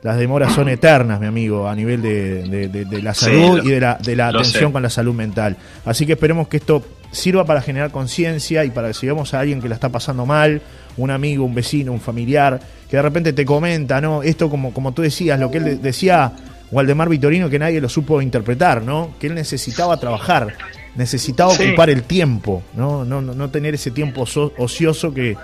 las 0.04 0.18
demoras 0.18 0.52
son 0.52 0.68
eternas, 0.68 1.18
mi 1.18 1.26
amigo, 1.26 1.66
a 1.66 1.74
nivel 1.74 2.02
de, 2.02 3.00
la 3.02 3.14
salud 3.14 3.64
y 3.64 3.70
de 3.70 3.80
la, 3.80 3.96
de 3.96 4.14
la 4.14 4.28
atención 4.28 4.70
con 4.70 4.82
la 4.82 4.90
salud 4.90 5.14
mental. 5.14 5.56
Así 5.86 6.04
que 6.04 6.12
esperemos 6.12 6.46
que 6.46 6.58
esto 6.58 6.84
sirva 7.10 7.46
para 7.46 7.62
generar 7.62 7.90
conciencia 7.90 8.66
y 8.66 8.70
para 8.70 8.88
que 8.88 8.94
si 8.94 9.06
vemos 9.06 9.32
a 9.32 9.40
alguien 9.40 9.62
que 9.62 9.68
la 9.68 9.76
está 9.76 9.88
pasando 9.88 10.26
mal, 10.26 10.60
un 10.98 11.10
amigo, 11.10 11.46
un 11.46 11.54
vecino, 11.54 11.90
un 11.90 12.02
familiar, 12.02 12.60
que 12.90 12.98
de 12.98 13.02
repente 13.02 13.32
te 13.32 13.46
comenta, 13.46 13.98
¿no? 14.02 14.22
Esto 14.22 14.50
como, 14.50 14.74
como 14.74 14.92
tú 14.92 15.00
decías, 15.00 15.40
lo 15.40 15.50
que 15.50 15.56
él 15.56 15.80
decía 15.80 16.32
Waldemar 16.70 17.08
Vitorino, 17.08 17.48
que 17.48 17.58
nadie 17.58 17.80
lo 17.80 17.88
supo 17.88 18.20
interpretar, 18.20 18.82
¿no? 18.82 19.14
Que 19.18 19.28
él 19.28 19.34
necesitaba 19.34 19.96
trabajar, 19.96 20.54
necesitaba 20.96 21.54
ocupar 21.54 21.88
el 21.88 22.02
tiempo, 22.02 22.62
¿no? 22.76 23.06
No, 23.06 23.22
no, 23.22 23.32
no 23.32 23.48
tener 23.48 23.72
ese 23.72 23.90
tiempo 23.90 24.26
ocioso 24.58 25.14
que 25.14 25.34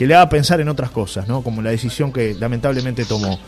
que 0.00 0.06
le 0.06 0.14
haga 0.14 0.30
pensar 0.30 0.62
en 0.62 0.68
otras 0.70 0.90
cosas, 0.90 1.28
¿no? 1.28 1.42
Como 1.42 1.60
la 1.60 1.68
decisión 1.68 2.10
que 2.10 2.32
lamentablemente 2.32 3.04
tomó. 3.04 3.38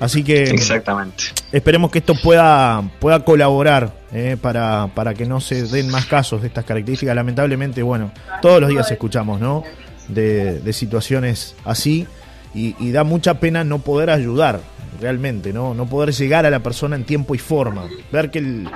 Así 0.00 0.24
que 0.24 0.42
Exactamente. 0.42 1.22
esperemos 1.52 1.92
que 1.92 2.00
esto 2.00 2.16
pueda, 2.20 2.82
pueda 2.98 3.24
colaborar 3.24 3.94
eh, 4.12 4.36
para, 4.42 4.90
para 4.92 5.14
que 5.14 5.24
no 5.24 5.40
se 5.40 5.62
den 5.68 5.88
más 5.88 6.06
casos 6.06 6.40
de 6.40 6.48
estas 6.48 6.64
características. 6.64 7.14
Lamentablemente, 7.14 7.80
bueno, 7.84 8.10
todos 8.42 8.60
los 8.60 8.70
días 8.70 8.90
escuchamos, 8.90 9.40
¿no? 9.40 9.62
De, 10.08 10.58
de 10.58 10.72
situaciones 10.72 11.54
así 11.64 12.08
y, 12.56 12.74
y 12.80 12.90
da 12.90 13.04
mucha 13.04 13.34
pena 13.34 13.62
no 13.62 13.78
poder 13.78 14.10
ayudar 14.10 14.58
realmente, 15.00 15.52
¿no? 15.52 15.74
No 15.74 15.86
poder 15.86 16.12
llegar 16.12 16.44
a 16.44 16.50
la 16.50 16.58
persona 16.58 16.96
en 16.96 17.04
tiempo 17.04 17.36
y 17.36 17.38
forma. 17.38 17.84
Ver 18.10 18.32
que 18.32 18.40
el, 18.40 18.68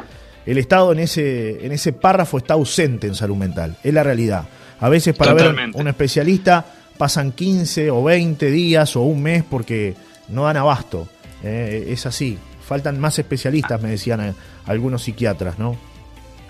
el 0.47 0.59
Estado 0.59 0.93
en 0.93 1.01
ese, 1.01 1.67
en 1.67 1.73
ese 1.73 1.93
párrafo 1.93 2.39
está 2.39 2.55
ausente 2.55 3.09
en 3.09 3.17
salud 3.17 3.35
mental. 3.35 3.77
Es 3.83 3.93
la 3.93 4.05
realidad. 4.05 4.45
A 4.79 4.89
veces 4.89 5.17
para 5.17 5.33
Totalmente. 5.33 5.77
ver 5.77 5.83
un 5.83 5.89
especialista 5.89 6.65
pasan 6.99 7.33
15 7.33 7.91
o 7.91 8.03
20 8.05 8.51
días 8.51 8.97
o 8.97 9.03
un 9.03 9.23
mes 9.23 9.43
porque 9.49 9.95
no 10.29 10.45
dan 10.45 10.57
abasto. 10.57 11.09
Eh, 11.43 11.87
es 11.91 12.07
así. 12.07 12.39
Faltan 12.67 12.99
más 12.99 13.19
especialistas, 13.19 13.81
me 13.83 13.91
decían 13.91 14.21
eh, 14.21 14.35
algunos 14.67 15.03
psiquiatras, 15.03 15.59
¿no? 15.59 15.77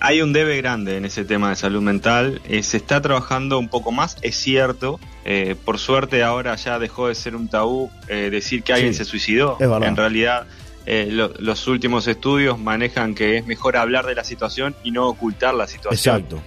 Hay 0.01 0.21
un 0.21 0.33
debe 0.33 0.57
grande 0.59 0.97
en 0.99 1.05
ese 1.07 1.25
tema 1.25 1.49
de 1.51 1.57
salud 1.57 1.81
mental. 1.81 2.41
Eh, 2.49 2.63
se 2.63 2.77
está 2.77 3.01
trabajando 3.01 3.59
un 3.59 3.69
poco 3.69 3.91
más, 3.91 4.17
es 4.23 4.37
cierto. 4.37 5.01
Eh, 5.25 5.57
por 5.65 5.79
suerte 5.79 6.23
ahora 6.23 6.55
ya 6.57 6.79
dejó 6.79 7.09
de 7.09 7.15
ser 7.15 7.35
un 7.35 7.49
tabú 7.49 7.91
decir 8.09 8.63
que 8.63 8.75
alguien 8.75 8.93
Sí, 8.93 8.99
se 8.99 9.05
suicidó. 9.07 9.57
es. 9.59 9.67
En 9.89 9.97
realidad 9.97 10.47
eh, 10.87 11.09
lo- 11.11 11.33
los 11.39 11.67
últimos 11.67 12.07
estudios 12.07 12.59
manejan 12.59 13.15
que 13.15 13.39
es 13.39 13.47
mejor 13.47 13.79
hablar 13.79 14.05
de 14.05 14.15
la 14.15 14.23
situación 14.25 14.77
y 14.85 14.91
no 14.91 15.09
ocultar 15.09 15.55
la 15.55 15.67
situación. 15.67 16.17
Exacto. 16.19 16.43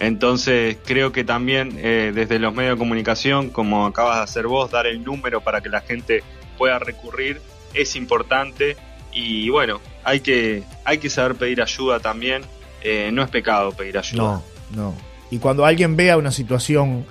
Entonces 0.00 0.76
creo 0.84 1.12
que 1.12 1.24
también 1.24 1.78
eh, 1.78 2.12
desde 2.14 2.38
los 2.38 2.54
medios 2.54 2.74
de 2.74 2.78
comunicación, 2.78 3.50
como 3.50 3.86
acabas 3.86 4.18
de 4.18 4.22
hacer 4.22 4.46
vos, 4.46 4.70
dar 4.70 4.86
el 4.86 5.04
número 5.04 5.40
para 5.40 5.60
que 5.60 5.68
la 5.68 5.80
gente 5.80 6.22
pueda 6.56 6.78
recurrir 6.78 7.40
es 7.74 7.96
importante 7.96 8.76
y 9.12 9.48
bueno, 9.48 9.80
hay 10.04 10.20
que, 10.20 10.62
hay 10.84 10.98
que 10.98 11.10
saber 11.10 11.34
pedir 11.34 11.60
ayuda 11.60 12.00
también. 12.00 12.42
Eh, 12.82 13.10
no 13.12 13.22
es 13.22 13.30
pecado 13.30 13.72
pedir 13.72 13.98
ayuda. 13.98 14.22
No, 14.22 14.42
no. 14.74 14.94
Y 15.30 15.38
cuando 15.38 15.64
alguien 15.64 15.96
vea 15.96 16.16
una 16.16 16.30
situación 16.30 17.04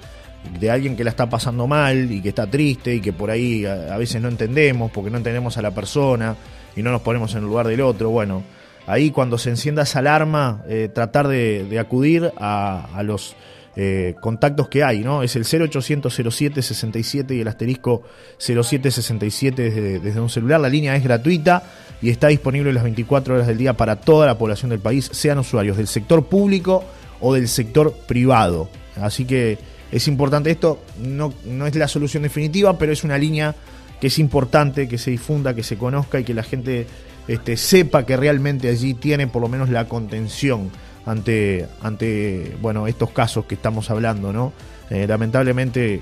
de 0.60 0.72
alguien 0.72 0.96
que 0.96 1.04
la 1.04 1.10
está 1.10 1.30
pasando 1.30 1.68
mal 1.68 2.10
y 2.10 2.22
que 2.22 2.30
está 2.30 2.50
triste 2.50 2.96
y 2.96 3.02
que 3.02 3.12
por 3.12 3.30
ahí 3.30 3.66
a, 3.66 3.94
a 3.94 3.98
veces 3.98 4.22
no 4.22 4.30
entendemos 4.30 4.92
porque 4.92 5.10
no 5.10 5.18
entendemos 5.18 5.58
a 5.58 5.62
la 5.62 5.72
persona 5.72 6.38
y 6.76 6.82
no 6.82 6.92
nos 6.92 7.02
ponemos 7.02 7.34
en 7.34 7.40
el 7.40 7.46
lugar 7.46 7.68
del 7.68 7.82
otro, 7.82 8.10
bueno, 8.10 8.44
ahí 8.88 9.12
cuando 9.12 9.38
se 9.38 9.52
encienda 9.52 9.84
esa 9.84 10.00
alarma, 10.00 10.64
eh, 10.68 10.90
tratar 10.92 11.28
de, 11.28 11.78
acudir 11.80 12.32
a, 12.38 12.88
a 12.96 13.04
los 13.04 13.36
eh, 13.80 14.16
contactos 14.20 14.70
que 14.70 14.84
hay, 14.84 15.02
¿no? 15.02 15.22
Es 15.22 15.36
el 15.36 15.44
0800 15.46 16.12
07 16.32 16.64
67 16.64 17.36
y 17.36 17.42
el 17.42 17.48
asterisco 17.48 18.02
0767 18.40 19.62
desde, 19.62 20.00
desde 20.00 20.20
un 20.20 20.30
celular. 20.30 20.60
La 20.60 20.68
línea 20.68 20.96
es 20.96 21.04
gratuita 21.04 21.62
y 22.02 22.10
está 22.10 22.30
disponible 22.30 22.74
las 22.74 22.82
24 22.82 23.36
horas 23.36 23.46
del 23.46 23.60
día 23.60 23.74
para 23.74 23.98
toda 23.98 24.26
la 24.26 24.36
población 24.36 24.72
del 24.72 24.80
país, 24.80 25.08
sean 25.14 25.38
usuarios 25.38 25.78
del 25.78 25.86
sector 25.86 26.26
público 26.26 26.84
o 27.20 27.36
del 27.36 27.48
sector 27.48 27.94
privado. 28.08 28.68
Así 29.00 29.26
que 29.26 29.60
es 29.92 30.08
importante 30.08 30.50
esto, 30.50 30.82
no, 31.00 31.34
no 31.46 31.68
es 31.68 31.76
la 31.76 31.88
solución 31.88 32.24
definitiva, 32.24 32.80
pero 32.80 32.92
es 32.92 33.04
una 33.04 33.20
línea 33.20 33.54
que 34.02 34.08
es 34.08 34.18
importante 34.18 34.88
que 34.88 34.98
se 34.98 35.12
difunda, 35.12 35.54
que 35.54 35.62
se 35.62 35.78
conozca 35.78 36.20
y 36.20 36.24
que 36.24 36.34
la 36.34 36.42
gente 36.42 36.88
este, 37.28 37.58
sepa 37.58 38.06
que 38.06 38.16
realmente 38.18 38.70
allí 38.70 38.94
tiene 38.94 39.28
por 39.28 39.42
lo 39.42 39.48
menos 39.50 39.70
la 39.70 39.88
contención 39.88 40.72
ante, 41.06 41.68
ante 41.82 42.56
bueno, 42.62 42.88
estos 42.88 43.12
casos 43.12 43.46
que 43.46 43.56
estamos 43.56 43.90
hablando, 43.90 44.34
¿no? 44.34 44.54
Eh, 44.90 45.06
lamentablemente 45.08 46.02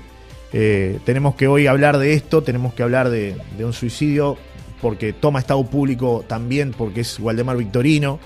eh, 0.52 0.98
tenemos 1.04 1.34
que 1.34 1.48
hoy 1.48 1.66
hablar 1.66 1.98
de 1.98 2.14
esto, 2.14 2.42
tenemos 2.42 2.74
que 2.74 2.82
hablar 2.82 3.10
de, 3.10 3.36
de 3.56 3.64
un 3.64 3.72
suicidio 3.72 4.36
porque 4.80 5.12
toma 5.12 5.38
estado 5.38 5.64
público 5.64 6.24
también, 6.28 6.72
porque 6.76 7.00
es 7.00 7.18
Waldemar 7.18 7.56
Victorino, 7.56 8.18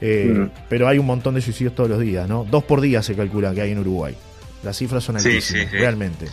eh, 0.00 0.32
Mm. 0.34 0.50
pero 0.68 0.88
hay 0.88 0.98
un 0.98 1.06
montón 1.06 1.34
de 1.36 1.40
suicidios 1.40 1.74
todos 1.74 1.88
los 1.88 2.00
días, 2.00 2.28
¿no? 2.28 2.44
Dos 2.50 2.64
por 2.64 2.80
día 2.80 3.02
se 3.02 3.14
calcula 3.14 3.54
que 3.54 3.60
hay 3.62 3.70
en 3.70 3.78
Uruguay. 3.78 4.14
Las 4.64 4.76
cifras 4.78 5.04
son 5.04 5.18
Sí, 5.20 5.28
altísimas, 5.28 5.62
sí, 5.64 5.68
sí. 5.70 5.76
realmente. 5.78 6.26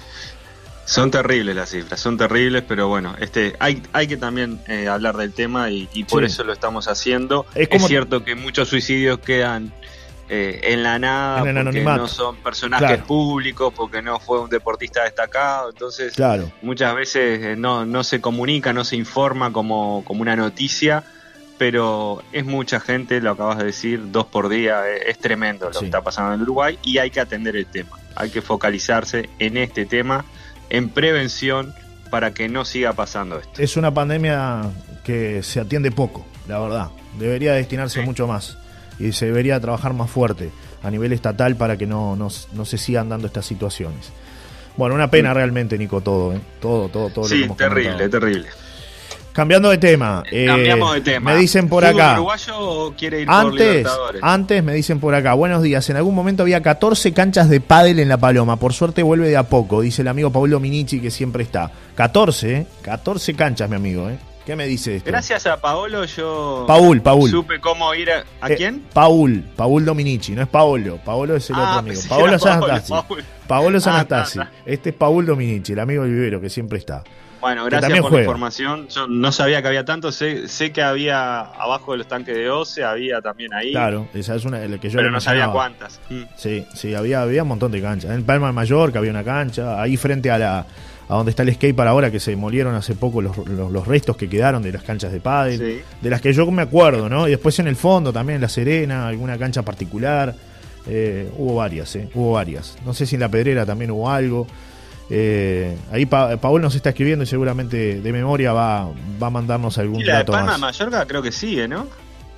Son 0.89 1.11
terribles 1.11 1.55
las 1.55 1.69
cifras, 1.69 1.99
son 1.99 2.17
terribles, 2.17 2.63
pero 2.67 2.87
bueno, 2.87 3.15
este, 3.19 3.55
hay, 3.59 3.81
hay 3.93 4.07
que 4.07 4.17
también 4.17 4.59
eh, 4.67 4.87
hablar 4.87 5.17
del 5.17 5.31
tema 5.33 5.69
y, 5.69 5.87
y 5.93 6.03
por 6.03 6.21
Sí. 6.21 6.25
eso 6.33 6.43
lo 6.43 6.51
estamos 6.51 6.87
haciendo. 6.87 7.45
Es 7.53 7.85
cierto 7.85 8.23
que 8.23 8.33
muchos 8.33 8.69
suicidios 8.69 9.19
quedan 9.19 9.71
eh, 10.29 10.59
en 10.73 10.81
la 10.83 10.97
nada 10.99 11.47
En 11.47 11.63
porque 11.63 11.81
no 11.83 12.07
son 12.07 12.37
personajes 12.37 12.87
Claro. 12.87 13.05
públicos, 13.05 13.71
porque 13.75 14.01
no 14.01 14.19
fue 14.19 14.39
un 14.41 14.49
deportista 14.49 15.03
destacado, 15.03 15.69
entonces 15.69 16.13
Claro. 16.15 16.51
muchas 16.63 16.95
veces 16.95 17.39
eh, 17.43 17.55
no, 17.55 17.85
no 17.85 18.03
se 18.03 18.19
comunica, 18.19 18.73
no 18.73 18.83
se 18.83 18.95
informa 18.95 19.51
como, 19.53 20.03
como 20.05 20.21
una 20.23 20.35
noticia, 20.35 21.03
pero 21.59 22.23
es 22.31 22.45
mucha 22.45 22.79
gente, 22.79 23.21
lo 23.21 23.31
acabas 23.31 23.57
de 23.57 23.65
decir, 23.65 24.11
dos 24.11 24.25
por 24.25 24.49
día, 24.49 24.81
eh, 24.87 25.03
es 25.07 25.19
tremendo 25.19 25.65
lo 25.67 25.73
Sí. 25.73 25.79
que 25.81 25.85
está 25.85 26.01
pasando 26.01 26.33
en 26.33 26.41
Uruguay 26.41 26.79
y 26.83 26.97
hay 26.99 27.09
que 27.11 27.19
atender 27.19 27.55
el 27.55 27.65
tema, 27.65 27.97
hay 28.15 28.29
que 28.29 28.41
focalizarse 28.41 29.29
en 29.39 29.57
este 29.57 29.85
tema, 29.85 30.25
en 30.69 30.89
prevención 30.89 31.73
para 32.09 32.33
que 32.33 32.49
no 32.49 32.65
siga 32.65 32.93
pasando 32.93 33.37
esto. 33.39 33.61
Es 33.61 33.77
una 33.77 33.93
pandemia 33.93 34.61
que 35.03 35.43
se 35.43 35.59
atiende 35.59 35.91
poco, 35.91 36.25
la 36.47 36.59
verdad. 36.59 36.89
Debería 37.17 37.53
destinarse 37.53 37.99
Sí. 38.01 38.05
mucho 38.05 38.27
más 38.27 38.57
y 38.99 39.11
se 39.11 39.25
debería 39.27 39.59
trabajar 39.59 39.93
más 39.93 40.09
fuerte 40.09 40.51
a 40.83 40.89
nivel 40.91 41.11
estatal 41.13 41.55
para 41.55 41.77
que 41.77 41.85
no, 41.85 42.15
no, 42.15 42.29
no 42.53 42.65
se 42.65 42.77
sigan 42.77 43.09
dando 43.09 43.27
estas 43.27 43.45
situaciones. 43.45 44.11
Bueno, 44.77 44.95
una 44.95 45.11
pena 45.11 45.33
realmente, 45.33 45.77
Nico, 45.77 46.01
todo, 46.01 46.33
¿eh? 46.33 46.39
Todo, 46.61 46.87
todo, 46.89 47.09
todo. 47.09 47.25
lo 47.25 47.29
que 47.29 47.35
Sí, 47.35 47.43
hemos 47.43 47.57
terrible, 47.57 47.91
comentado. 47.93 48.19
terrible. 48.21 48.47
Cambiando 49.33 49.69
de 49.69 49.77
tema. 49.77 50.23
eh, 50.31 50.45
Cambiamos 50.47 50.93
de 50.95 51.01
tema. 51.01 51.31
Me 51.31 51.37
dicen 51.39 51.69
por 51.69 51.83
¿Fútbol 51.85 52.01
acá. 52.01 52.13
uruguayo 52.15 52.93
quiere 52.97 53.21
ir 53.21 53.27
por 53.27 53.35
Antes, 53.35 53.59
Libertadores? 53.67 54.21
antes 54.23 54.63
me 54.63 54.73
dicen 54.73 54.99
por 54.99 55.15
acá, 55.15 55.33
buenos 55.33 55.63
días. 55.63 55.89
En 55.89 55.95
algún 55.97 56.15
momento 56.15 56.43
había 56.43 56.61
14 56.61 57.13
canchas 57.13 57.49
de 57.49 57.61
pádel 57.61 57.99
en 57.99 58.09
La 58.09 58.17
Paloma. 58.17 58.57
Por 58.57 58.73
suerte 58.73 59.03
vuelve 59.03 59.29
de 59.29 59.37
a 59.37 59.43
poco, 59.43 59.81
dice 59.81 60.01
el 60.01 60.07
amigo 60.09 60.31
Paulo 60.31 60.53
Dominici 60.55 60.99
que 60.99 61.11
siempre 61.11 61.43
está. 61.43 61.71
14, 61.95 62.53
¿eh? 62.57 62.67
14 62.81 63.33
canchas, 63.35 63.69
mi 63.69 63.75
amigo, 63.77 64.09
¿eh? 64.09 64.17
¿Qué 64.45 64.55
me 64.55 64.65
dice 64.65 64.95
esto? 64.95 65.11
Gracias 65.11 65.45
a 65.45 65.57
Paolo 65.57 66.05
yo 66.05 66.65
Paul, 66.67 67.01
Paul. 67.01 67.29
supe 67.29 67.59
cómo 67.59 67.93
ir 67.93 68.09
a... 68.11 68.23
¿A 68.41 68.49
Eh, 68.49 68.55
quién? 68.57 68.83
Paul, 68.93 69.43
Paul 69.55 69.85
Dominici, 69.85 70.31
no 70.33 70.41
es 70.41 70.47
Paolo. 70.47 70.97
Paolo 71.05 71.35
es 71.35 71.47
el 71.51 71.55
Ah, 71.57 71.59
otro 71.77 71.79
amigo. 71.79 72.01
Paolo 72.09 72.39
Sanastasi. 72.39 72.93
Paolo 73.47 73.77
Ah, 73.77 73.81
Sanastasi. 73.81 74.39
ta, 74.39 74.45
ta. 74.45 74.51
Este 74.65 74.89
es 74.89 74.95
Paul 74.95 75.27
Dominici, 75.27 75.73
el 75.73 75.79
amigo 75.79 76.01
del 76.03 76.13
vivero 76.13 76.41
que 76.41 76.49
siempre 76.49 76.79
está. 76.79 77.03
Bueno, 77.41 77.65
gracias 77.65 77.91
por 77.99 78.09
juega. 78.09 78.15
la 78.17 78.21
información. 78.23 78.87
Yo 78.89 79.07
no 79.07 79.31
sabía 79.31 79.61
que 79.61 79.67
había 79.69 79.85
tanto. 79.85 80.11
Sé, 80.11 80.47
sé 80.47 80.71
que 80.71 80.81
había 80.81 81.39
abajo 81.39 81.93
de 81.93 81.99
los 81.99 82.07
tanques 82.07 82.35
de 82.35 82.49
OCE, 82.49 82.83
había 82.83 83.21
también 83.21 83.53
ahí. 83.53 83.71
Claro, 83.71 84.07
esa 84.13 84.35
es 84.35 84.45
una 84.45 84.59
la 84.59 84.77
que 84.77 84.89
yo 84.89 84.97
pero 84.97 85.11
no 85.11 85.21
sabía 85.21 85.49
cuántas. 85.49 85.99
Mm. 86.09 86.23
Sí, 86.35 86.65
sí, 86.73 86.95
había, 86.95 87.21
había 87.21 87.43
un 87.43 87.49
montón 87.49 87.71
de 87.71 87.81
canchas. 87.81 88.11
En 88.11 88.23
Palma 88.23 88.47
de 88.47 88.53
Mallorca 88.53 88.99
había 88.99 89.11
una 89.11 89.23
cancha. 89.23 89.81
Ahí 89.81 89.97
frente 89.97 90.29
a 90.31 90.37
la 90.37 90.65
a 91.09 91.15
donde 91.15 91.31
está 91.31 91.41
el 91.41 91.51
skate 91.51 91.75
para 91.75 91.89
ahora, 91.89 92.11
que 92.11 92.19
se 92.19 92.31
demolieron 92.31 92.75
hace 92.75 92.93
poco 92.93 93.19
los, 93.19 93.35
los, 93.35 93.71
los 93.71 93.87
restos 93.87 94.15
que 94.15 94.29
quedaron 94.29 94.61
de 94.61 94.71
las 94.71 94.83
canchas 94.83 95.11
de 95.11 95.19
pádel. 95.19 95.57
Sí. 95.57 95.81
De 96.01 96.09
las 96.09 96.21
que 96.21 96.31
yo 96.33 96.49
me 96.51 96.61
acuerdo, 96.61 97.09
¿no? 97.09 97.27
Y 97.27 97.31
después 97.31 97.57
en 97.57 97.67
el 97.67 97.75
fondo 97.75 98.13
también, 98.13 98.35
en 98.35 98.41
La 98.41 98.49
Serena, 98.49 99.07
alguna 99.07 99.37
cancha 99.37 99.63
particular. 99.63 100.35
Eh, 100.87 101.29
hubo 101.35 101.55
varias, 101.55 101.95
¿eh? 101.95 102.09
Hubo 102.13 102.33
varias. 102.33 102.77
No 102.85 102.93
sé 102.93 103.07
si 103.07 103.15
en 103.15 103.21
La 103.21 103.29
Pedrera 103.29 103.65
también 103.65 103.89
hubo 103.89 104.09
algo. 104.09 104.45
Eh, 105.09 105.75
ahí 105.91 106.05
pa 106.05 106.37
Paul 106.37 106.61
nos 106.61 106.75
está 106.75 106.89
escribiendo 106.89 107.23
y 107.23 107.27
seguramente 107.27 107.99
de 107.99 108.13
memoria 108.13 108.53
va, 108.53 108.89
va 109.21 109.27
a 109.27 109.29
mandarnos 109.31 109.77
algún 109.79 110.05
la 110.05 110.11
de 110.13 110.17
dato 110.19 110.31
Palma 110.33 110.53
de 110.53 110.57
más. 110.59 110.79
Mallorca 110.79 111.05
creo 111.07 111.21
que 111.21 111.31
sigue, 111.31 111.67
¿no? 111.67 111.87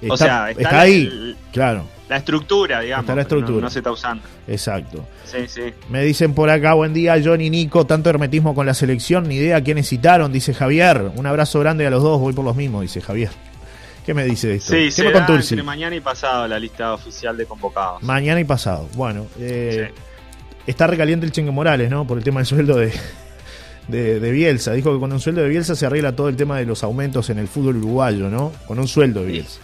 Está, 0.01 0.13
o 0.13 0.17
sea, 0.17 0.49
está, 0.51 0.61
está 0.63 0.79
ahí, 0.81 1.01
el- 1.03 1.37
claro, 1.51 1.85
la 2.09 2.17
estructura, 2.17 2.79
digamos. 2.81 3.03
Está 3.03 3.11
la 3.11 3.15
no- 3.17 3.21
estructura. 3.21 3.61
No, 3.61 3.69
se 3.69 3.79
está 3.79 3.91
usando. 3.91 4.23
exacto. 4.47 5.05
Sí, 5.25 5.47
sí. 5.47 5.61
Me 5.89 6.03
dicen 6.03 6.33
por 6.33 6.49
acá, 6.49 6.73
buen 6.73 6.93
día, 6.93 7.15
Johnny 7.23 7.49
Nico, 7.49 7.85
tanto 7.85 8.09
hermetismo 8.09 8.55
con 8.55 8.65
la 8.65 8.73
selección, 8.73 9.27
ni 9.27 9.35
idea 9.35 9.61
quiénes 9.63 9.87
citaron, 9.87 10.31
dice 10.31 10.53
Javier. 10.53 11.11
Un 11.15 11.25
abrazo 11.25 11.59
grande 11.59 11.85
a 11.85 11.89
los 11.89 12.01
dos, 12.01 12.19
voy 12.19 12.33
por 12.33 12.43
los 12.45 12.55
mismos, 12.55 12.81
dice 12.81 12.99
Javier. 13.01 13.29
¿Qué 14.05 14.13
me 14.15 14.23
dice 14.25 14.47
de 14.47 14.55
esto? 14.55 14.71
Sí, 14.73 14.89
¿Qué 14.95 15.03
me 15.03 15.19
entre 15.19 15.61
mañana 15.63 15.95
y 15.95 15.99
pasado 16.01 16.47
la 16.47 16.57
lista 16.57 16.93
oficial 16.95 17.37
de 17.37 17.45
convocados. 17.45 18.01
Mañana 18.01 18.39
y 18.39 18.43
pasado. 18.45 18.89
Bueno, 18.95 19.27
eh, 19.39 19.91
Sí. 19.95 20.01
Está 20.67 20.87
recaliente 20.87 21.25
el 21.25 21.31
Chengue 21.31 21.51
Morales, 21.51 21.89
¿no? 21.89 22.05
Por 22.07 22.17
el 22.17 22.23
tema 22.23 22.39
del 22.39 22.47
sueldo 22.47 22.75
de, 22.77 22.91
de, 23.87 24.19
de 24.19 24.31
Bielsa. 24.31 24.73
Dijo 24.73 24.93
que 24.93 24.99
con 24.99 25.11
un 25.11 25.19
sueldo 25.19 25.41
de 25.41 25.49
Bielsa 25.49 25.75
se 25.75 25.85
arregla 25.85 26.15
todo 26.15 26.29
el 26.29 26.35
tema 26.35 26.57
de 26.57 26.65
los 26.65 26.83
aumentos 26.83 27.29
en 27.29 27.39
el 27.39 27.47
fútbol 27.47 27.77
uruguayo, 27.77 28.29
¿no? 28.29 28.51
Con 28.67 28.79
un 28.79 28.87
sueldo 28.87 29.21
de 29.21 29.27
Bielsa. 29.31 29.59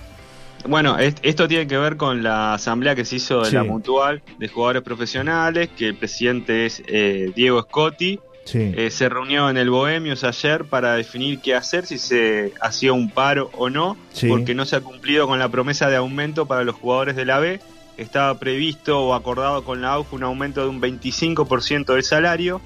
Bueno, 0.67 0.97
es- 0.97 1.15
esto 1.21 1.47
tiene 1.47 1.67
que 1.67 1.77
ver 1.77 1.97
con 1.97 2.23
la 2.23 2.55
asamblea 2.55 2.95
que 2.95 3.05
se 3.05 3.17
hizo 3.17 3.41
de 3.43 3.49
Sí. 3.51 3.55
la 3.55 3.63
Mutual 3.63 4.21
de 4.37 4.47
jugadores 4.47 4.81
profesionales, 4.81 5.69
que 5.77 5.87
el 5.87 5.95
presidente 5.95 6.65
es 6.65 6.81
eh, 6.87 7.31
Diego 7.35 7.61
Scotti. 7.61 8.19
Sí. 8.43 8.71
Eh, 8.77 8.89
se 8.91 9.09
reunió 9.09 9.49
en 9.49 9.57
el 9.57 9.69
Bohemios 9.69 10.23
ayer 10.23 10.63
para 10.65 10.93
definir 10.95 11.39
qué 11.41 11.53
hacer, 11.53 11.85
si 11.85 11.97
se 11.97 12.53
hacía 12.61 12.93
un 12.93 13.09
paro 13.11 13.49
o 13.57 13.69
no, 13.69 13.97
Sí. 14.13 14.27
porque 14.29 14.55
no 14.55 14.65
se 14.65 14.77
ha 14.77 14.79
cumplido 14.81 15.27
con 15.27 15.37
la 15.37 15.49
promesa 15.49 15.89
de 15.89 15.97
aumento 15.97 16.45
para 16.45 16.63
los 16.63 16.75
jugadores 16.75 17.15
de 17.17 17.25
la 17.25 17.39
B. 17.39 17.59
Estaba 17.97 18.37
previsto 18.37 18.99
o 19.01 19.13
acordado 19.13 19.63
con 19.63 19.81
la 19.81 19.93
AUF 19.93 20.13
un 20.13 20.23
aumento 20.23 20.61
de 20.61 20.69
un 20.69 20.81
25% 20.81 21.93
del 21.93 22.03
salario 22.03 22.61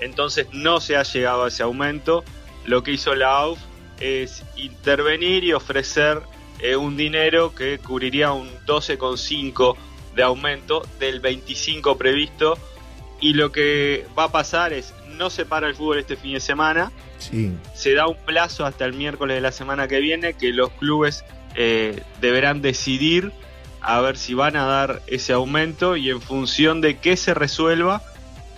entonces 0.00 0.48
no 0.52 0.80
se 0.80 0.96
ha 0.96 1.02
llegado 1.02 1.44
a 1.44 1.48
ese 1.48 1.62
aumento. 1.62 2.24
Lo 2.64 2.82
que 2.82 2.92
hizo 2.92 3.14
la 3.14 3.38
AUF 3.38 3.58
es 4.00 4.44
intervenir 4.56 5.44
y 5.44 5.52
ofrecer 5.52 6.20
eh, 6.58 6.76
un 6.76 6.96
dinero 6.96 7.54
que 7.54 7.78
cubriría 7.78 8.32
un 8.32 8.48
12,5 8.66 9.76
de 10.14 10.22
aumento 10.22 10.86
del 10.98 11.20
25 11.20 11.96
previsto 11.96 12.58
y 13.20 13.34
lo 13.34 13.52
que 13.52 14.06
va 14.18 14.24
a 14.24 14.32
pasar 14.32 14.72
es 14.72 14.94
no 15.16 15.30
se 15.30 15.46
para 15.46 15.66
el 15.66 15.74
fútbol 15.74 15.98
este 15.98 16.16
fin 16.16 16.34
de 16.34 16.40
semana. 16.40 16.92
Se 17.74 17.94
da 17.94 18.06
un 18.06 18.16
plazo 18.26 18.66
hasta 18.66 18.84
el 18.84 18.92
miércoles 18.92 19.36
de 19.36 19.40
la 19.40 19.52
semana 19.52 19.88
que 19.88 20.00
viene 20.00 20.34
que 20.34 20.52
los 20.52 20.70
clubes 20.72 21.24
eh, 21.54 22.02
deberán 22.20 22.60
decidir 22.60 23.32
a 23.86 24.00
ver 24.00 24.16
si 24.16 24.34
van 24.34 24.56
a 24.56 24.66
dar 24.66 25.00
ese 25.06 25.32
aumento 25.32 25.96
y 25.96 26.10
en 26.10 26.20
función 26.20 26.80
de 26.80 26.98
qué 26.98 27.16
se 27.16 27.34
resuelva 27.34 28.02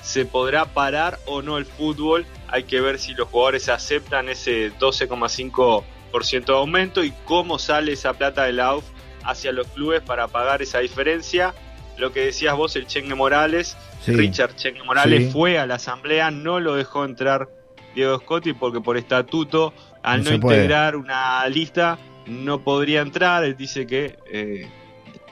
se 0.00 0.24
podrá 0.24 0.64
parar 0.64 1.18
o 1.26 1.42
no 1.42 1.58
el 1.58 1.66
fútbol. 1.66 2.24
Hay 2.48 2.64
que 2.64 2.80
ver 2.80 2.98
si 2.98 3.12
los 3.12 3.28
jugadores 3.28 3.68
aceptan 3.68 4.30
ese 4.30 4.72
12,5% 4.78 6.44
de 6.46 6.52
aumento 6.54 7.04
y 7.04 7.12
cómo 7.26 7.58
sale 7.58 7.92
esa 7.92 8.14
plata 8.14 8.44
del 8.44 8.58
AUF 8.58 8.84
hacia 9.22 9.52
los 9.52 9.66
clubes 9.66 10.00
para 10.00 10.28
pagar 10.28 10.62
esa 10.62 10.78
diferencia. 10.78 11.54
Lo 11.98 12.10
que 12.10 12.20
decías 12.20 12.56
vos, 12.56 12.74
el 12.76 12.86
Chengue 12.86 13.14
Morales, 13.14 13.76
Richard 14.06 14.56
Chengue 14.56 14.82
Morales 14.82 15.30
fue 15.30 15.58
a 15.58 15.66
la 15.66 15.74
asamblea, 15.74 16.30
no 16.30 16.58
lo 16.58 16.74
dejó 16.74 17.04
entrar 17.04 17.50
Diego 17.94 18.16
Scotti 18.18 18.54
porque 18.54 18.80
por 18.80 18.96
estatuto, 18.96 19.74
al 20.02 20.24
no, 20.24 20.32
integrar 20.32 20.96
una 20.96 21.46
lista, 21.48 21.98
no 22.24 22.64
podría 22.64 23.02
entrar. 23.02 23.44
Él 23.44 23.58
dice 23.58 23.86
que 23.86 24.16
eh, 24.32 24.70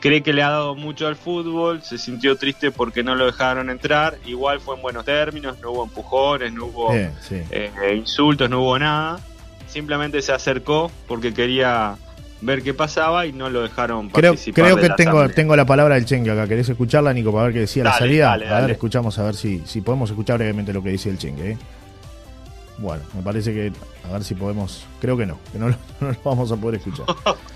cree 0.07 0.23
que 0.23 0.33
le 0.33 0.43
ha 0.43 0.51
dado 0.51 0.75
mucho 0.77 1.09
al 1.09 1.17
fútbol, 1.17 1.83
se 1.83 1.99
sintió 1.99 2.37
triste 2.37 2.71
porque 2.71 3.03
no 3.03 3.15
lo 3.15 3.27
dejaron 3.27 3.71
entrar, 3.71 4.19
igual 4.25 4.61
fue 4.61 4.77
en 4.77 4.83
buenos 4.83 5.05
términos, 5.05 5.59
no 5.61 5.73
hubo 5.73 5.85
empujones, 5.85 6.53
no 6.53 6.67
hubo 6.67 6.95
eh, 6.95 7.95
insultos, 7.97 8.49
no 8.49 8.63
hubo 8.63 8.79
nada, 8.79 9.19
simplemente 9.67 10.23
se 10.23 10.33
acercó 10.33 10.91
porque 11.09 11.35
quería 11.35 11.97
ver 12.41 12.63
qué 12.63 12.73
pasaba 12.73 13.27
y 13.27 13.33
no 13.33 13.51
lo 13.51 13.63
dejaron 13.63 14.11
creo, 14.11 14.35
Creo 14.55 14.77
que 14.77 14.91
tengo, 14.91 15.29
tengo 15.31 15.57
la 15.57 15.65
palabra 15.65 15.97
del 15.97 16.05
Chengue 16.05 16.31
acá, 16.31 16.47
¿querés 16.47 16.69
escucharla 16.69 17.13
Nico 17.13 17.33
para 17.33 17.45
ver 17.45 17.55
qué 17.55 17.61
decía 17.61 17.83
la 17.83 17.99
salida? 17.99 18.33
a 18.33 18.61
ver, 18.61 18.71
escuchamos 18.71 19.19
a 19.19 19.25
ver 19.25 19.35
si, 19.35 19.63
si 19.65 19.81
podemos 19.81 20.11
escuchar 20.11 20.39
brevemente 20.39 20.73
lo 20.73 20.83
que 20.83 20.91
dice 20.91 21.11
el 21.11 21.19
Chengue. 21.19 21.53
¿eh? 21.53 21.59
Bueno, 22.79 23.03
me 23.15 23.23
parece 23.23 23.53
que 23.53 23.73
a 24.09 24.13
ver 24.13 24.23
si 24.23 24.35
podemos, 24.35 24.87
creo 25.01 25.17
que 25.17 25.27
no, 25.27 25.39
que 25.51 25.59
no 25.59 25.69
no 26.01 26.09
lo 26.09 26.17
vamos 26.23 26.53
a 26.53 26.57
poder 26.57 26.79
escuchar. 26.79 27.07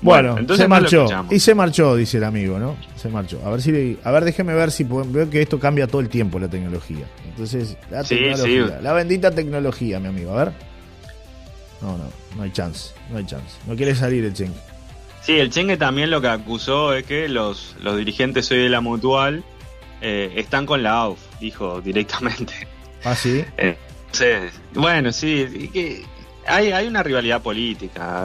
Bueno, 0.00 0.36
se 0.56 0.68
marchó. 0.68 1.06
Y 1.30 1.38
se 1.38 1.54
marchó, 1.54 1.96
dice 1.96 2.18
el 2.18 2.24
amigo, 2.24 2.58
¿no? 2.58 2.76
Se 2.96 3.08
marchó. 3.08 3.40
A 3.44 3.50
ver 3.50 3.62
si 3.62 3.98
a 4.02 4.10
ver, 4.10 4.24
déjeme 4.24 4.54
ver 4.54 4.70
si 4.70 4.84
veo 4.84 5.28
que 5.30 5.42
esto 5.42 5.58
cambia 5.58 5.86
todo 5.86 6.00
el 6.00 6.08
tiempo 6.08 6.38
la 6.38 6.48
tecnología. 6.48 7.06
Entonces, 7.28 7.76
la 7.90 8.04
tecnología, 8.04 8.80
la 8.80 8.92
bendita 8.92 9.30
tecnología, 9.30 10.00
mi 10.00 10.08
amigo, 10.08 10.32
a 10.32 10.44
ver. 10.44 10.52
No, 11.80 11.98
no, 11.98 12.04
no 12.36 12.42
hay 12.42 12.52
chance, 12.52 12.94
no 13.10 13.18
hay 13.18 13.26
chance. 13.26 13.56
No 13.66 13.74
quiere 13.74 13.94
salir 13.94 14.24
el 14.24 14.32
Chengue. 14.32 14.58
Sí, 15.22 15.38
el 15.38 15.50
Chengue 15.50 15.76
también 15.76 16.10
lo 16.10 16.20
que 16.20 16.28
acusó 16.28 16.94
es 16.94 17.04
que 17.04 17.28
los, 17.28 17.76
los 17.80 17.96
dirigentes 17.96 18.50
hoy 18.52 18.58
de 18.58 18.68
la 18.68 18.80
Mutual 18.80 19.44
eh, 20.00 20.32
están 20.36 20.66
con 20.66 20.82
la 20.82 20.92
AUF, 20.92 21.18
dijo 21.40 21.80
directamente. 21.80 22.52
Ah, 23.04 23.16
sí. 23.16 23.44
Eh, 23.56 23.76
bueno, 24.74 25.10
sí, 25.10 25.70
que 25.72 26.04
hay, 26.46 26.70
hay 26.70 26.86
una 26.86 27.02
rivalidad 27.02 27.42
política. 27.42 28.20
A 28.20 28.24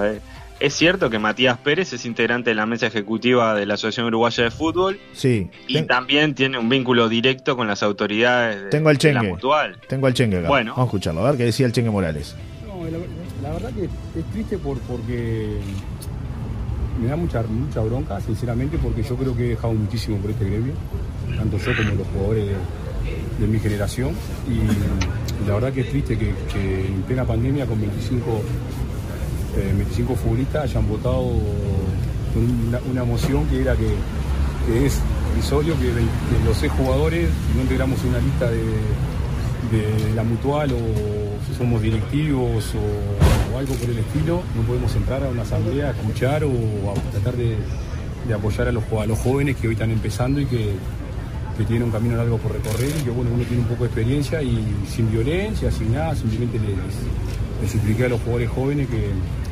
es 0.59 0.73
cierto 0.73 1.09
que 1.09 1.19
Matías 1.19 1.57
Pérez 1.57 1.93
es 1.93 2.05
integrante 2.05 2.49
de 2.49 2.55
la 2.55 2.65
mesa 2.65 2.87
ejecutiva 2.87 3.53
de 3.53 3.65
la 3.65 3.75
Asociación 3.75 4.07
Uruguaya 4.07 4.43
de 4.43 4.51
Fútbol. 4.51 4.99
Sí. 5.13 5.49
Y 5.67 5.81
también 5.83 6.33
tiene 6.35 6.57
un 6.57 6.69
vínculo 6.69 7.09
directo 7.09 7.55
con 7.55 7.67
las 7.67 7.83
autoridades 7.83 8.63
de, 8.63 8.69
Tengo 8.69 8.89
el 8.89 8.97
la 9.13 9.23
Mutual. 9.23 9.77
Tengo 9.87 10.07
el 10.07 10.13
chengue 10.13 10.39
acá. 10.39 10.47
Bueno. 10.47 10.71
Vamos 10.71 10.85
a 10.85 10.87
escucharlo, 10.87 11.25
a 11.25 11.29
ver 11.29 11.37
qué 11.37 11.45
decía 11.45 11.65
el 11.65 11.71
chengue 11.71 11.91
Morales. 11.91 12.35
No, 12.65 12.83
la, 13.41 13.53
verdad 13.53 13.71
que 13.73 13.85
es 14.19 14.25
triste 14.31 14.57
por, 14.57 14.79
porque 14.79 15.57
me 17.01 17.07
da 17.07 17.15
mucha, 17.15 17.43
mucha 17.43 17.81
bronca, 17.81 18.19
sinceramente, 18.21 18.77
porque 18.77 19.03
yo 19.03 19.15
creo 19.15 19.35
que 19.35 19.45
he 19.45 19.49
dejado 19.49 19.73
muchísimo 19.73 20.17
por 20.17 20.31
este 20.31 20.45
gremio, 20.45 20.73
tanto 21.37 21.57
yo 21.57 21.75
como 21.75 21.95
los 21.95 22.07
jugadores 22.07 22.47
de, 23.39 23.47
mi 23.47 23.59
generación. 23.59 24.15
Y, 24.49 25.47
la 25.47 25.53
verdad 25.53 25.71
que 25.71 25.81
es 25.81 25.89
triste 25.89 26.17
que, 26.17 26.33
que 26.51 26.87
en 26.87 27.03
plena 27.03 27.23
pandemia, 27.23 27.67
con 27.67 27.79
25 27.79 28.41
25 29.57 30.13
eh, 30.13 30.15
futbolistas 30.15 30.63
hayan 30.63 30.87
votado 30.87 31.31
una, 32.89 33.03
moción 33.03 33.45
que 33.47 33.61
era 33.61 33.75
que, 33.75 33.87
es 34.85 34.99
risorio 35.35 35.75
que, 35.79 35.91
los 36.45 36.57
seis 36.57 36.71
jugadores, 36.73 37.29
si 37.47 37.57
no 37.57 37.63
integramos 37.63 38.03
una 38.03 38.19
lista 38.19 38.49
de, 38.49 38.65
la 40.15 40.23
mutual 40.23 40.71
o 40.71 41.45
si 41.45 41.57
somos 41.57 41.81
directivos 41.81 42.73
o, 42.75 43.57
algo 43.57 43.73
por 43.73 43.89
el 43.89 43.97
estilo, 43.97 44.43
no 44.55 44.61
podemos 44.61 44.95
entrar 44.95 45.23
a 45.23 45.29
una 45.29 45.41
asamblea 45.41 45.87
a 45.87 45.91
escuchar 45.91 46.43
o 46.43 46.51
a 46.91 47.11
tratar 47.11 47.35
de, 47.35 47.57
apoyar 48.33 48.67
a 48.67 48.71
los, 48.71 48.83
a 49.01 49.05
los 49.05 49.17
jóvenes 49.19 49.55
que 49.55 49.67
hoy 49.67 49.73
están 49.73 49.91
empezando 49.91 50.39
y 50.39 50.45
que, 50.45 50.75
tienen 51.67 51.85
un 51.85 51.91
camino 51.91 52.15
largo 52.15 52.37
por 52.37 52.53
recorrer 52.53 52.91
y 52.99 53.03
que 53.03 53.09
bueno, 53.09 53.31
uno 53.33 53.43
tiene 53.43 53.63
un 53.63 53.67
poco 53.67 53.85
de 53.85 53.87
experiencia 53.87 54.43
y 54.43 54.63
sin 54.87 55.11
violencia, 55.11 55.71
sin 55.71 55.91
nada, 55.91 56.15
simplemente 56.15 56.59
les, 56.59 56.77
les 57.63 57.71
supliqué 57.71 58.05
a 58.05 58.09
los 58.09 58.21
jugadores 58.21 58.49
jóvenes 58.51 58.87
que, 58.87 59.09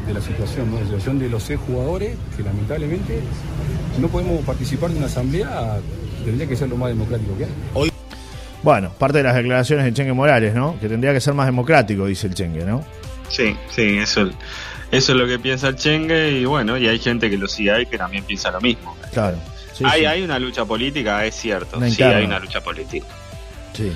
de 0.08 0.13
la 0.13 0.22
situación, 0.22 0.72
¿no? 0.72 0.80
la 0.80 0.86
situación 0.86 1.20
de 1.20 1.30
los 1.30 1.44
seis 1.44 1.60
jugadores 1.65 2.15
que 2.36 2.44
lamentablemente 2.44 3.22
no 4.00 4.08
podemos 4.08 4.44
participar 4.46 4.91
de 4.91 4.98
una 4.98 5.08
asamblea, 5.08 5.78
tendría 6.24 6.48
que 6.48 6.56
ser 6.56 6.70
lo 6.70 6.78
más 6.78 6.89
democrático 6.89 7.38
que 7.38 7.46
hay. 7.46 7.52
Hoy... 7.74 7.91
Bueno, 8.63 8.91
parte 8.98 9.20
de 9.20 9.24
las 9.24 9.36
declaraciones 9.36 9.86
de 9.86 9.94
Chengue 9.94 10.13
Morales, 10.13 10.56
¿no? 10.56 10.80
Que 10.80 10.89
tendría 10.89 11.13
que 11.13 11.22
ser 11.22 11.34
más 11.34 11.46
democrático, 11.46 12.06
dice 12.08 12.28
el 12.28 12.34
Chengue, 12.34 12.65
¿no? 12.65 12.84
Sí, 13.30 13.56
sí, 13.70 13.98
eso, 13.98 14.30
eso 14.91 15.12
es 15.12 15.18
lo 15.18 15.28
que 15.28 15.39
piensa 15.39 15.68
el 15.68 15.76
Chengue 15.76 16.32
y 16.32 16.46
bueno, 16.46 16.78
y 16.78 16.88
hay 16.88 17.00
gente 17.00 17.30
que 17.30 17.38
lo 17.38 17.48
sigue 17.48 17.72
ahí 17.72 17.86
que 17.86 17.98
también 17.98 18.24
piensa 18.24 18.52
lo 18.52 18.62
mismo. 18.62 18.96
Claro. 19.13 19.38
hay, 19.84 20.06
hay 20.06 20.24
una 20.24 20.39
lucha 20.39 20.65
política, 20.65 21.26
es 21.26 21.36
cierto. 21.36 21.80
sí, 21.89 22.02
hay 22.04 22.26
una 22.26 22.39
lucha 22.39 22.62
política. 22.62 23.06
Sí. 23.74 23.91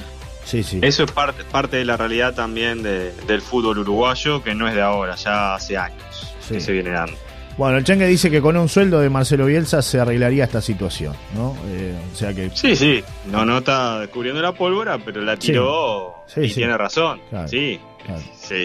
Eso 0.82 1.04
es 1.04 1.12
parte, 1.12 1.44
parte 1.44 1.78
de 1.78 1.86
la 1.86 1.98
realidad 1.98 2.34
también 2.34 2.84
del 2.84 3.42
fútbol 3.42 3.80
uruguayo, 3.80 4.44
que 4.44 4.56
no 4.56 4.68
es 4.68 4.76
de 4.76 4.82
ahora, 4.82 5.16
ya 5.16 5.56
hace 5.56 5.78
años 5.78 6.34
que 6.48 6.60
se 6.60 6.72
viene 6.72 6.90
dando. 6.92 7.16
Bueno, 7.58 7.78
el 7.78 7.84
Chengue 7.84 8.08
dice 8.08 8.32
que 8.32 8.42
con 8.42 8.56
un 8.56 8.70
sueldo 8.70 9.02
de 9.02 9.10
Marcelo 9.10 9.46
Bielsa 9.46 9.82
se 9.82 10.00
arreglaría 10.00 10.46
esta 10.46 10.62
situación, 10.62 11.14
¿no? 11.36 11.58
Eh, 11.68 11.94
o 12.10 12.16
sea 12.16 12.34
que... 12.34 12.50
Sí, 12.54 12.74
sí, 12.74 13.04
no, 13.30 13.44
no 13.44 13.58
está 13.58 14.00
descubriendo 14.00 14.42
la 14.42 14.54
pólvora, 14.54 14.98
pero 14.98 15.22
la 15.22 15.36
tiró 15.36 16.24
y 16.38 16.50
tiene 16.54 16.78
razón. 16.78 17.20
sí. 17.48 17.80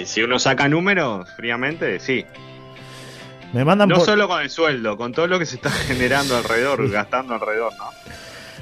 Si 0.07 0.23
uno 0.23 0.39
saca 0.39 0.69
números, 0.69 1.29
fríamente, 1.37 1.99
sí. 1.99 2.25
Me 3.53 3.65
mandan 3.65 3.89
no 3.89 4.01
solo 4.01 4.27
con 4.27 4.41
el 4.41 4.51
sueldo, 4.51 4.97
con 4.97 5.13
todo 5.13 5.27
lo 5.27 5.39
que 5.39 5.47
se 5.47 5.57
está 5.57 5.71
generando 5.89 6.37
alrededor, 6.37 6.89
gastando 6.89 7.35
alrededor, 7.35 7.73
¿no? 7.77 7.91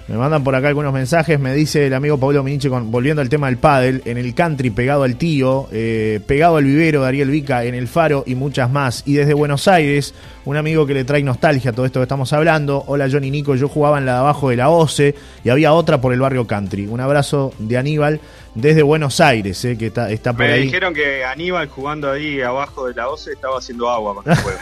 Me 0.09 0.17
mandan 0.17 0.43
por 0.43 0.55
acá 0.55 0.69
algunos 0.69 0.93
mensajes. 0.93 1.39
Me 1.39 1.55
dice 1.55 1.87
el 1.87 1.95
amigo 1.95 2.19
Pablo 2.19 2.43
Miniche, 2.43 2.69
volviendo 2.69 3.23
al 3.23 3.29
tema 3.29 3.47
del 3.47 3.57
pádel, 3.57 4.03
en 4.05 4.19
el 4.19 4.35
country 4.35 4.71
pegado 4.71 5.05
al 5.05 5.17
tío, 5.17 5.69
eh, 5.73 6.21
pegado 6.27 6.57
al 6.57 6.65
vivero 6.65 7.05
Ariel 7.05 7.31
Vica, 7.31 7.65
en 7.65 7.75
el 7.75 7.89
faro 7.89 8.25
y 8.27 8.35
muchas 8.35 8.71
más. 8.71 9.05
Y 9.07 9.15
desde 9.15 9.33
Buenos 9.35 9.69
Aires, 9.69 10.15
un 10.45 10.57
amigo 10.57 10.87
que 10.87 10.95
le 10.95 11.05
trae 11.05 11.23
nostalgia 11.23 11.71
a 11.71 11.75
todo 11.75 11.87
esto 11.87 12.01
que 12.01 12.05
estamos 12.05 12.33
hablando. 12.33 12.83
Hola 12.89 13.09
Johnny 13.11 13.31
Nico, 13.31 13.55
yo 13.55 13.69
jugaba 13.69 13.99
en 13.99 14.07
la 14.07 14.15
de 14.15 14.19
abajo 14.19 14.51
de 14.51 14.57
la 14.57 14.71
OCE 14.71 15.15
y 15.45 15.51
había 15.51 15.73
otra 15.73 16.01
por 16.01 16.13
el 16.13 16.21
barrio 16.21 16.47
country. 16.47 16.87
Un 16.87 17.01
abrazo 17.01 17.53
de 17.59 17.79
Aníbal 17.79 18.21
desde 18.55 18.83
Buenos 18.83 19.21
Aires, 19.21 19.65
eh, 19.65 19.79
que 19.79 19.87
está, 19.87 20.11
está 20.11 20.33
por 20.33 20.45
Me 20.45 20.53
ahí. 20.53 20.61
Me 20.61 20.67
dijeron 20.67 20.95
que 20.95 21.25
Aníbal 21.25 21.69
jugando 21.69 22.11
ahí 22.11 22.41
abajo 22.41 22.87
de 22.87 22.95
la 22.95 23.09
OCE 23.09 23.33
estaba 23.33 23.59
haciendo 23.59 23.89
agua 23.89 24.17
con 24.17 24.31
el 24.31 24.37
juego. 24.39 24.59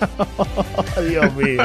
Dios 1.08 1.34
mío. 1.34 1.62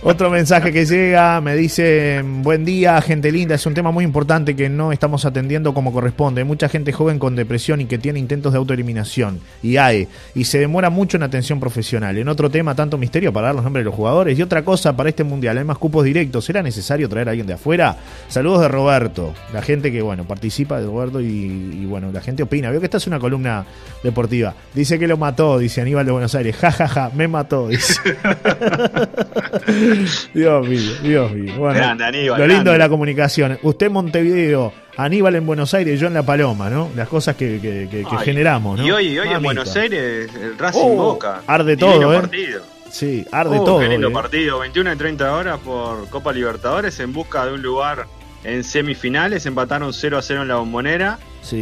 Otro 0.00 0.30
mensaje 0.30 0.72
que 0.72 0.86
llega, 0.86 1.40
me 1.40 1.56
dice, 1.56 2.22
buen 2.24 2.64
día, 2.64 3.00
gente 3.02 3.32
linda, 3.32 3.56
es 3.56 3.66
un 3.66 3.74
tema 3.74 3.90
muy 3.90 4.04
importante 4.04 4.54
que 4.54 4.68
no 4.68 4.92
estamos 4.92 5.24
atendiendo 5.24 5.74
como 5.74 5.92
corresponde. 5.92 6.40
Hay 6.40 6.46
mucha 6.46 6.68
gente 6.68 6.92
joven 6.92 7.18
con 7.18 7.34
depresión 7.34 7.80
y 7.80 7.86
que 7.86 7.98
tiene 7.98 8.20
intentos 8.20 8.52
de 8.52 8.58
autoeliminación 8.58 9.40
y 9.60 9.76
AE, 9.76 10.06
y 10.36 10.44
se 10.44 10.60
demora 10.60 10.88
mucho 10.88 11.16
en 11.16 11.24
atención 11.24 11.58
profesional. 11.58 12.16
En 12.16 12.28
otro 12.28 12.48
tema, 12.48 12.76
tanto 12.76 12.96
misterio 12.96 13.32
para 13.32 13.48
dar 13.48 13.56
los 13.56 13.64
nombres 13.64 13.80
de 13.80 13.86
los 13.86 13.94
jugadores 13.94 14.38
y 14.38 14.42
otra 14.42 14.64
cosa 14.64 14.96
para 14.96 15.08
este 15.08 15.24
mundial, 15.24 15.58
hay 15.58 15.64
más 15.64 15.78
cupos 15.78 16.04
directos. 16.04 16.44
¿Será 16.44 16.62
necesario 16.62 17.08
traer 17.08 17.26
a 17.26 17.30
alguien 17.32 17.48
de 17.48 17.54
afuera? 17.54 17.96
Saludos 18.28 18.60
de 18.60 18.68
Roberto, 18.68 19.34
la 19.52 19.62
gente 19.62 19.90
que, 19.90 20.00
bueno, 20.00 20.22
participa 20.28 20.78
de 20.78 20.86
Roberto 20.86 21.20
y, 21.20 21.84
bueno, 21.86 22.12
la 22.12 22.20
gente 22.20 22.44
opina. 22.44 22.70
Veo 22.70 22.78
que 22.78 22.86
esta 22.86 22.98
es 22.98 23.06
una 23.08 23.18
columna 23.18 23.66
deportiva. 24.04 24.54
Dice 24.74 24.96
que 24.96 25.08
lo 25.08 25.16
mató, 25.16 25.58
dice 25.58 25.80
Aníbal 25.80 26.06
de 26.06 26.12
Buenos 26.12 26.36
Aires. 26.36 26.54
Ja, 26.54 26.70
ja, 26.70 26.86
ja, 26.86 27.10
me 27.16 27.26
mató, 27.26 27.66
dice. 27.66 28.00
Dios 30.34 30.68
mío, 30.68 30.92
Dios 31.02 31.32
mío. 31.32 31.54
Bueno, 31.58 31.94
lo 32.36 32.46
lindo 32.46 32.72
de 32.72 32.78
la 32.78 32.88
comunicación. 32.88 33.58
Usted 33.62 33.90
Montevideo, 33.90 34.72
Aníbal 34.96 35.36
en 35.36 35.46
Buenos 35.46 35.74
Aires, 35.74 35.98
yo 36.00 36.06
en 36.06 36.14
La 36.14 36.22
Paloma, 36.22 36.70
¿no? 36.70 36.90
Las 36.96 37.08
cosas 37.08 37.36
que, 37.36 37.60
que, 37.60 38.04
generamos, 38.24 38.78
¿no? 38.78 38.86
Y 38.86 38.90
hoy, 38.90 39.18
hoy 39.18 39.28
en 39.28 39.42
Buenos 39.42 39.74
Aires, 39.76 40.30
el 40.34 40.58
Racing 40.58 40.80
oh, 40.82 40.94
Boca. 40.94 41.42
Arde 41.46 41.76
todo, 41.76 42.12
¿eh? 42.12 42.20
Partido. 42.20 42.62
Sí, 42.90 43.26
arde 43.30 43.58
oh, 43.58 43.64
todo. 43.64 43.80
Qué 43.80 43.88
lindo 43.88 44.08
¿eh? 44.08 44.12
partido, 44.12 44.58
21 44.60 44.92
y 44.92 44.96
30 44.96 45.34
horas 45.34 45.58
por 45.60 46.08
Copa 46.08 46.32
Libertadores 46.32 46.98
en 47.00 47.12
busca 47.12 47.44
de 47.46 47.52
un 47.52 47.62
lugar 47.62 48.06
en 48.44 48.64
semifinales, 48.64 49.46
empataron 49.46 49.92
0 49.92 50.18
a 50.18 50.22
0 50.22 50.42
en 50.42 50.48
la 50.48 50.56
bombonera, 50.56 51.18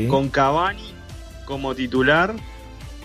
con 0.09 0.29
Cavani 0.29 0.95
como 1.45 1.75
titular 1.75 2.35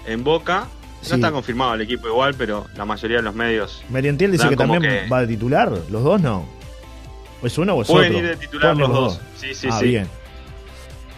en 0.06 0.24
Boca. 0.24 0.68
No 1.10 1.16
está 1.16 1.32
confirmado 1.32 1.74
el 1.74 1.82
equipo 1.82 2.08
igual, 2.08 2.36
pero 2.36 2.68
la 2.76 2.86
mayoría 2.86 3.18
de 3.18 3.24
los 3.24 3.34
medios. 3.34 3.84
Merientiel 3.90 4.32
dice 4.32 4.50
que 4.50 4.56
también 4.56 5.08
va 5.12 5.22
de 5.22 5.28
titular, 5.28 5.72
los 5.90 6.04
dos 6.04 6.22
no. 6.22 6.46
¿Es 7.44 7.58
uno 7.58 7.74
o 7.74 7.82
es 7.82 7.88
Pueden 7.88 8.16
ir 8.16 8.28
de 8.28 8.36
titular 8.36 8.78
los, 8.78 8.90
dos. 8.90 9.22
Sí, 9.36 9.54
sí, 9.56 9.68
ah, 9.72 9.80
sí. 9.80 9.88
bien. 9.88 10.08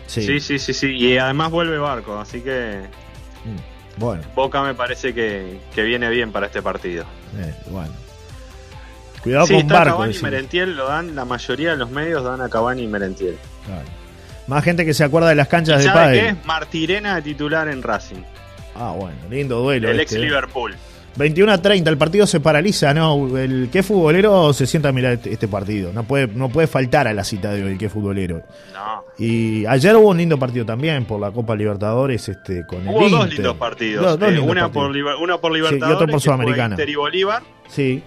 Sí. 0.08 0.40
sí. 0.40 0.60
sí, 0.60 0.74
sí, 0.74 0.88
Y 0.96 1.18
además 1.18 1.52
vuelve 1.52 1.78
Barco, 1.78 2.18
así 2.18 2.42
que. 2.42 2.80
Mm, 3.44 4.00
bueno. 4.00 4.24
Boca 4.34 4.62
me 4.64 4.74
parece 4.74 5.14
que, 5.14 5.60
viene 5.76 6.10
bien 6.10 6.32
para 6.32 6.46
este 6.46 6.62
partido. 6.62 7.04
Eh, 7.38 7.54
bueno. 7.70 7.94
Cuidado 9.22 9.48
con 9.48 9.56
está 9.58 9.74
Barco. 9.74 9.98
Cavani 9.98 10.16
y 10.16 10.22
Merentiel 10.22 10.76
lo 10.78 10.88
dan, 10.88 11.16
la 11.16 11.26
mayoría 11.26 11.72
de 11.72 11.78
los 11.78 11.90
medios 11.90 12.24
dan 12.24 12.42
a 12.42 12.50
Cavani 12.50 12.84
y 12.84 12.88
Merentiel. 12.88 13.38
Más 14.48 14.64
gente 14.64 14.86
que 14.86 14.94
se 14.94 15.04
acuerda 15.04 15.30
de 15.30 15.36
las 15.36 15.48
canchas 15.48 15.84
de 15.84 15.90
padre. 15.90 16.20
qué? 16.20 16.48
Martirena 16.48 17.16
de 17.16 17.22
titular 17.22 17.68
en 17.68 17.82
Racing. 17.82 18.24
Ah, 18.76 18.96
bueno, 18.98 19.18
lindo 19.30 19.60
duelo. 19.60 19.90
El 19.90 20.00
ex 20.00 20.14
¿eh? 20.14 20.20
Liverpool. 20.20 20.76
21 21.16 21.52
a 21.52 21.62
30, 21.62 21.90
el 21.90 21.98
partido 21.98 22.26
se 22.26 22.40
paraliza, 22.40 22.94
¿no? 22.94 23.38
El 23.38 23.70
que 23.72 23.84
futbolero 23.84 24.52
se 24.52 24.66
sienta 24.66 24.90
a 24.90 24.92
mirar 24.92 25.14
este, 25.14 25.32
este, 25.32 25.48
partido. 25.48 25.94
No 25.94 26.04
puede, 26.04 26.28
no 26.28 26.50
puede 26.50 26.68
faltar 26.68 27.08
a 27.08 27.14
la 27.14 27.24
cita 27.24 27.52
de 27.52 27.64
hoy, 27.64 27.74
el 27.74 27.78
que 27.78 27.90
futbolero. 27.90 28.42
No. 28.74 29.04
Y 29.20 29.66
ayer 29.68 29.96
hubo 29.96 30.10
un 30.10 30.18
lindo 30.18 30.40
partido 30.40 30.66
también 30.66 31.06
por 31.06 31.22
la 31.22 31.32
Copa 31.32 31.56
Libertadores 31.56 32.28
este, 32.30 32.66
con 32.66 32.88
hubo 32.88 33.10
dos 33.10 33.30
lindos 33.30 33.56
partidos. 33.58 34.20
Eh, 34.22 34.40
una, 34.40 34.72
Por, 34.72 34.90
una 34.92 35.38
por 35.38 35.52
Libertadores 35.52 35.90
y 35.90 35.94
otro 35.94 36.08
por 36.08 36.22
Sudamericana. 36.22 36.74
Inter 36.74 36.90
y 36.90 36.96
Bolívar. 36.96 37.44
Sí. 37.68 38.02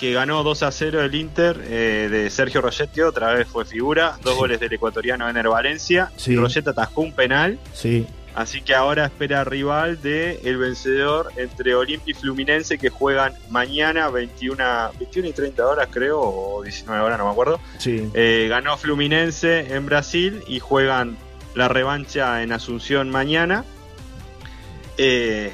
Que 0.00 0.12
ganó 0.12 0.42
2 0.42 0.62
a 0.64 0.72
0 0.72 1.02
el 1.02 1.14
Inter 1.14 1.60
eh, 1.64 2.08
de 2.10 2.28
Sergio 2.30 2.60
Rogetti, 2.60 3.02
otra 3.02 3.34
vez 3.34 3.46
fue 3.46 3.64
figura. 3.64 4.18
Dos 4.24 4.34
goles 4.34 4.58
del 4.58 4.72
ecuatoriano 4.72 5.28
Ener 5.28 5.48
Valencia. 5.48 6.10
Sí. 6.16 6.34
Y 6.34 6.58
atajó 6.58 7.02
un 7.02 7.12
penal. 7.12 7.58
Sí 7.72 8.06
Así 8.34 8.62
que 8.62 8.74
ahora 8.74 9.04
espera 9.06 9.44
rival 9.44 10.00
de 10.00 10.40
el 10.44 10.56
vencedor 10.56 11.30
entre 11.36 11.74
Olimpia 11.74 12.12
y 12.12 12.14
Fluminense 12.14 12.78
que 12.78 12.88
juegan 12.88 13.34
mañana 13.50 14.08
21, 14.08 14.64
21 14.98 15.28
y 15.28 15.32
30 15.32 15.66
horas 15.66 15.88
creo, 15.90 16.20
o 16.20 16.62
19 16.62 17.02
horas, 17.02 17.18
no 17.18 17.26
me 17.26 17.32
acuerdo. 17.32 17.60
Sí. 17.78 18.08
Eh, 18.14 18.46
ganó 18.48 18.76
Fluminense 18.78 19.74
en 19.74 19.84
Brasil 19.84 20.42
y 20.46 20.60
juegan 20.60 21.18
la 21.54 21.68
revancha 21.68 22.42
en 22.42 22.52
Asunción 22.52 23.10
mañana. 23.10 23.64
Eh, 24.96 25.52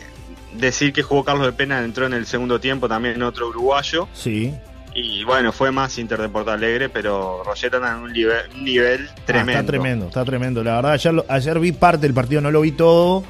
decir 0.55 0.93
que 0.93 1.03
jugó 1.03 1.25
Carlos 1.25 1.47
de 1.47 1.53
Pena 1.53 1.85
entró 1.85 2.07
en 2.07 2.13
el 2.13 2.27
segundo 2.27 2.61
tiempo 2.61 2.89
también 2.89 3.23
otro 3.23 3.49
uruguayo. 3.49 4.09
Sí. 4.13 4.55
Y 5.01 5.23
bueno, 5.23 5.53
fue 5.53 5.71
más 5.71 5.97
Inter 5.99 6.21
de 6.21 6.29
Porto 6.29 6.51
Alegre, 6.51 6.89
pero 6.89 7.43
Rosetta 7.45 7.77
está 7.77 7.93
en 7.93 8.03
un 8.03 8.13
nivel, 8.13 9.09
tremendo. 9.25 9.53
Ah, 9.53 9.61
está 9.61 9.67
tremendo, 9.67 10.07
está 10.07 10.25
tremendo. 10.25 10.65
La 10.65 10.77
verdad, 10.77 10.93
ayer, 10.93 11.25
ayer 11.29 11.61
vi 11.61 11.73
parte 11.73 12.03
del 12.03 12.15
partido, 12.15 12.41
no 12.41 12.51
lo 12.51 12.63
vi 12.63 12.73
todo, 12.73 13.23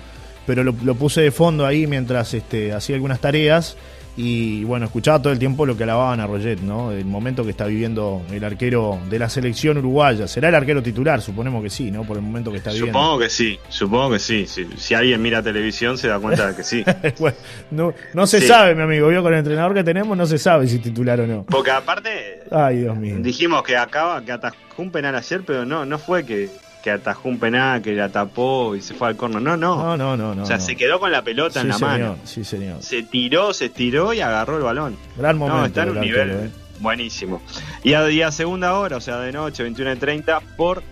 pero 0.46 0.64
lo, 0.64 0.74
lo 0.82 0.94
puse 0.94 1.20
de 1.20 1.30
fondo 1.30 1.66
ahí 1.66 1.86
mientras 1.86 2.32
este, 2.32 2.72
hacía 2.72 2.96
algunas 2.96 3.20
tareas. 3.20 3.76
Y 4.20 4.64
bueno, 4.64 4.86
escuchaba 4.86 5.22
todo 5.22 5.32
el 5.32 5.38
tiempo 5.38 5.64
lo 5.64 5.76
que 5.76 5.84
alababan 5.84 6.18
a 6.18 6.26
Roget, 6.26 6.58
¿no? 6.58 6.90
El 6.90 7.04
momento 7.04 7.44
que 7.44 7.50
está 7.50 7.66
viviendo 7.66 8.20
el 8.32 8.42
arquero 8.42 8.98
de 9.08 9.16
la 9.16 9.28
selección 9.28 9.78
uruguaya. 9.78 10.26
¿Será 10.26 10.48
el 10.48 10.56
arquero 10.56 10.82
titular? 10.82 11.22
Suponemos 11.22 11.62
que 11.62 11.70
sí, 11.70 11.92
¿no? 11.92 12.02
Por 12.02 12.16
el 12.16 12.24
momento 12.24 12.50
que 12.50 12.56
está 12.56 12.72
viviendo. 12.72 12.98
Supongo 12.98 13.20
que 13.20 13.30
sí, 13.30 13.56
supongo 13.68 14.10
que 14.10 14.18
sí. 14.18 14.44
Si, 14.76 14.94
alguien 14.94 15.22
mira 15.22 15.40
televisión 15.40 15.96
se 15.96 16.08
da 16.08 16.18
cuenta 16.18 16.48
de 16.48 16.56
que 16.56 16.64
sí. 16.64 16.84
no, 17.70 17.94
no 18.12 18.26
se 18.26 18.40
sabe, 18.40 18.74
mi 18.74 18.82
amigo. 18.82 19.06
Vio 19.06 19.22
con 19.22 19.32
el 19.32 19.38
entrenador 19.38 19.72
que 19.72 19.84
tenemos, 19.84 20.18
no 20.18 20.26
se 20.26 20.38
sabe 20.38 20.66
si 20.66 20.80
titular 20.80 21.20
o 21.20 21.26
no. 21.28 21.44
Porque 21.44 21.70
aparte. 21.70 22.42
Ay, 22.50 22.78
Dios 22.78 22.96
mío. 22.96 23.18
Dijimos 23.20 23.62
que 23.62 23.76
acaba, 23.76 24.24
que 24.24 24.32
atajó 24.32 24.56
un 24.78 24.90
penal 24.90 25.14
ayer, 25.14 25.42
pero 25.46 25.64
no, 25.64 25.86
no 25.86 25.96
fue 25.96 26.26
que 26.26 26.50
que 26.88 26.92
atajó 26.92 27.28
un 27.28 27.38
penal, 27.38 27.82
que 27.82 27.92
la 27.92 28.08
tapó 28.08 28.74
y 28.74 28.80
se 28.80 28.94
fue 28.94 29.08
al 29.08 29.16
corno. 29.16 29.40
No, 29.40 29.58
no. 29.58 29.76
No, 29.76 29.96
no, 29.96 30.16
no. 30.16 30.34
no 30.34 30.42
o 30.42 30.46
sea, 30.46 30.58
se 30.58 30.74
quedó 30.74 30.98
con 30.98 31.12
la 31.12 31.22
pelota 31.22 31.60
en 31.60 31.68
la 31.68 31.78
mano. 31.78 32.16
Sí, 32.24 32.44
señor. 32.44 32.82
Se 32.82 33.02
tiró, 33.02 33.52
se 33.52 33.66
estiró 33.66 34.14
y 34.14 34.22
agarró 34.22 34.56
el 34.56 34.62
balón. 34.62 34.96
Gran 35.16 35.36
momento. 35.36 35.58
No, 35.58 35.66
está 35.66 35.82
en 35.82 35.90
un 35.90 36.00
nivel 36.00 36.30
eh. 36.30 36.50
buenísimo. 36.80 37.42
Y 37.84 37.92
a, 37.92 38.32
segunda 38.32 38.78
hora, 38.78 38.96
o 38.96 39.00
sea, 39.02 39.18
de 39.18 39.32
noche, 39.32 39.62
21 39.62 39.92
y 39.92 39.96
30, 39.96 40.40
por 40.56 40.82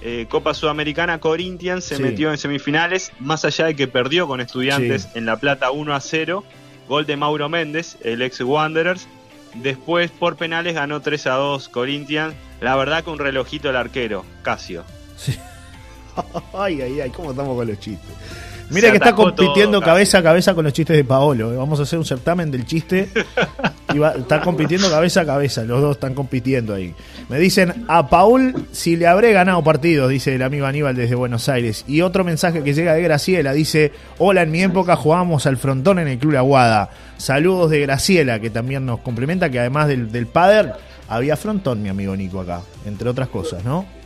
eh, 0.00 0.24
Copa 0.30 0.54
Sudamericana, 0.54 1.20
Corinthians 1.20 1.84
se 1.84 1.98
metió 1.98 2.30
en 2.30 2.38
semifinales, 2.38 3.12
más 3.18 3.44
allá 3.44 3.66
de 3.66 3.76
que 3.76 3.86
perdió 3.88 4.26
con 4.26 4.40
Estudiantes 4.40 5.10
en 5.14 5.26
La 5.26 5.36
Plata 5.36 5.70
1 5.70 5.94
a 5.94 6.00
0. 6.00 6.44
Gol 6.88 7.04
de 7.04 7.16
Mauro 7.18 7.50
Méndez, 7.50 7.98
el 8.02 8.22
ex 8.22 8.40
Wanderers. 8.40 9.06
Después, 9.54 10.10
por 10.10 10.36
penales, 10.36 10.74
ganó 10.74 11.02
3 11.02 11.26
a 11.26 11.34
2 11.34 11.68
Corinthians. 11.68 12.34
La 12.62 12.74
verdad 12.74 13.04
que 13.04 13.10
un 13.10 13.18
relojito 13.18 13.68
el 13.68 13.76
arquero, 13.76 14.24
Casio. 14.42 14.84
ay, 16.54 16.80
ay, 16.80 17.00
ay, 17.00 17.10
¿cómo 17.10 17.30
estamos 17.30 17.56
con 17.56 17.66
los 17.66 17.78
chistes? 17.78 18.10
Mira 18.72 18.90
que 18.90 18.96
está 18.96 19.14
compitiendo 19.14 19.82
cabeza 19.82 20.18
a 20.18 20.22
cabeza 20.22 20.54
con 20.54 20.64
los 20.64 20.72
chistes 20.72 20.96
de 20.96 21.04
Paolo. 21.04 21.52
¿eh? 21.52 21.56
Vamos 21.56 21.78
a 21.80 21.82
hacer 21.82 21.98
un 21.98 22.06
certamen 22.06 22.50
del 22.50 22.64
chiste. 22.64 23.08
y 23.94 23.98
va, 23.98 24.12
está 24.12 24.40
compitiendo 24.40 24.88
cabeza 24.88 25.20
a 25.20 25.26
cabeza. 25.26 25.62
Los 25.64 25.82
dos 25.82 25.96
están 25.96 26.14
compitiendo 26.14 26.74
ahí. 26.74 26.94
Me 27.28 27.38
dicen 27.38 27.84
a 27.88 28.08
Paul 28.08 28.66
si 28.72 28.96
le 28.96 29.06
habré 29.06 29.32
ganado 29.32 29.62
partidos, 29.62 30.08
dice 30.08 30.34
el 30.34 30.42
amigo 30.42 30.64
Aníbal 30.64 30.96
desde 30.96 31.14
Buenos 31.14 31.50
Aires. 31.50 31.84
Y 31.86 32.00
otro 32.00 32.24
mensaje 32.24 32.62
que 32.62 32.72
llega 32.72 32.94
de 32.94 33.02
Graciela 33.02 33.52
dice: 33.52 33.92
Hola, 34.16 34.42
en 34.42 34.50
mi 34.50 34.62
época 34.62 34.96
jugábamos 34.96 35.44
al 35.46 35.58
frontón 35.58 35.98
en 35.98 36.08
el 36.08 36.18
Club 36.18 36.36
Aguada. 36.36 36.90
Saludos 37.18 37.70
de 37.70 37.80
Graciela, 37.80 38.40
que 38.40 38.48
también 38.48 38.86
nos 38.86 39.00
complementa 39.00 39.50
que 39.50 39.60
además 39.60 39.88
del, 39.88 40.10
del 40.10 40.26
padre 40.26 40.72
había 41.08 41.36
frontón, 41.36 41.82
mi 41.82 41.90
amigo 41.90 42.16
Nico 42.16 42.40
acá, 42.40 42.62
entre 42.86 43.10
otras 43.10 43.28
cosas, 43.28 43.62
¿no? 43.64 44.01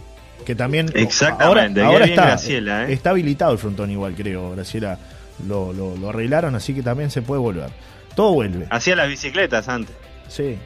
Que 0.47 0.55
también 0.55 0.89
Exactamente, 0.95 1.83
ahora, 1.83 2.05
está, 2.05 2.37
¿eh? 2.37 2.93
está 2.93 3.11
habilitado 3.11 3.51
el 3.53 3.59
frontón 3.59 3.91
igual, 3.91 4.15
creo, 4.15 4.53
Graciela. 4.53 4.97
Lo, 5.47 5.73
lo, 5.73 6.09
arreglaron, 6.09 6.55
así 6.55 6.73
que 6.73 6.83
también 6.83 7.11
se 7.11 7.21
puede 7.21 7.41
volver. 7.41 7.71
Todo 8.15 8.33
vuelve. 8.33 8.67
Hacía 8.71 8.97
las 8.97 9.09
bicicletas 9.09 9.69
antes. 9.69 9.95
Sí. 10.29 10.57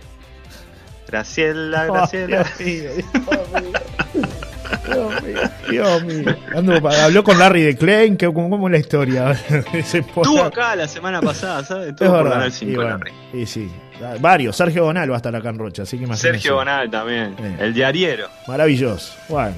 Graciela, 1.09 1.87
Graciela. 1.87 2.45
Dios 2.45 2.61
mío, 2.61 2.91
Dios 2.93 4.15
mío. 4.15 4.29
Habló 7.03 7.25
con 7.25 7.39
Larry 7.39 7.63
de 7.63 7.77
Klein, 7.77 8.17
que, 8.17 8.27
¿cómo, 8.27 8.69
es 8.69 8.73
la 8.73 8.79
historia? 8.79 9.31
Estuvo 9.73 10.43
acá 10.43 10.77
la 10.77 10.89
semana 10.89 11.21
pasada, 11.21 11.65
¿sabes? 11.65 11.89
Estuvo 11.89 12.11
por 12.11 12.29
ganar 12.29 12.51
5 12.51 12.83
y, 13.33 13.47
sí, 13.47 13.71
varios. 14.21 14.57
Sergio 14.57 14.85
Bonal 14.85 15.11
va 15.11 15.15
a 15.15 15.19
estar 15.19 15.35
acá 15.35 15.51
en 15.51 15.59
Rocha, 15.59 15.83
así 15.83 15.99
que 15.99 16.05
imagínense. 16.05 16.33
Sergio 16.33 16.55
Bonal 16.57 16.91
también, 16.91 17.35
el 17.59 17.75
diariero. 17.75 18.29
Maravilloso. 18.47 19.15
Bueno. 19.29 19.55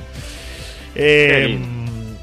Eh, 0.95 1.59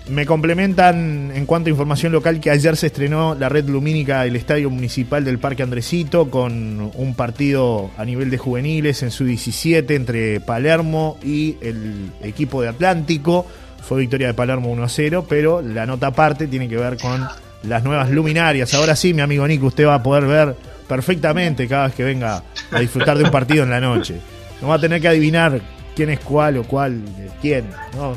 me 0.09 0.25
complementan 0.25 1.31
en 1.33 1.45
cuanto 1.45 1.69
a 1.69 1.71
información 1.71 2.11
local 2.11 2.39
que 2.39 2.49
ayer 2.49 2.75
se 2.75 2.87
estrenó 2.87 3.35
la 3.35 3.49
red 3.49 3.67
lumínica 3.67 4.23
del 4.23 4.35
Estadio 4.35 4.69
Municipal 4.69 5.23
del 5.23 5.39
Parque 5.39 5.63
Andresito 5.63 6.29
con 6.29 6.91
un 6.93 7.15
partido 7.15 7.91
a 7.97 8.05
nivel 8.05 8.29
de 8.29 8.37
juveniles 8.37 9.03
en 9.03 9.11
su 9.11 9.25
17 9.25 9.95
entre 9.95 10.39
Palermo 10.39 11.17
y 11.23 11.57
el 11.61 12.11
equipo 12.21 12.61
de 12.61 12.69
Atlántico. 12.69 13.45
Fue 13.81 13.99
victoria 13.99 14.27
de 14.27 14.33
Palermo 14.33 14.69
1 14.71 14.83
a 14.83 14.89
0, 14.89 15.25
pero 15.29 15.61
la 15.61 15.85
nota 15.85 16.07
aparte 16.07 16.47
tiene 16.47 16.67
que 16.67 16.77
ver 16.77 16.97
con 16.97 17.27
las 17.63 17.83
nuevas 17.83 18.09
luminarias. 18.09 18.73
Ahora 18.73 18.95
sí, 18.95 19.13
mi 19.13 19.21
amigo 19.21 19.47
Nico, 19.47 19.67
usted 19.67 19.85
va 19.85 19.95
a 19.95 20.03
poder 20.03 20.25
ver 20.25 20.55
perfectamente 20.87 21.67
cada 21.67 21.87
vez 21.87 21.95
que 21.95 22.03
venga 22.03 22.43
a 22.71 22.79
disfrutar 22.79 23.17
de 23.17 23.23
un 23.25 23.31
partido 23.31 23.63
en 23.63 23.69
la 23.69 23.79
noche. 23.79 24.19
No 24.61 24.69
va 24.69 24.75
a 24.75 24.79
tener 24.79 24.99
que 24.99 25.07
adivinar 25.07 25.61
quién 25.95 26.09
es 26.09 26.19
cuál 26.19 26.57
o 26.57 26.63
cuál 26.63 27.03
de 27.15 27.29
quién. 27.41 27.69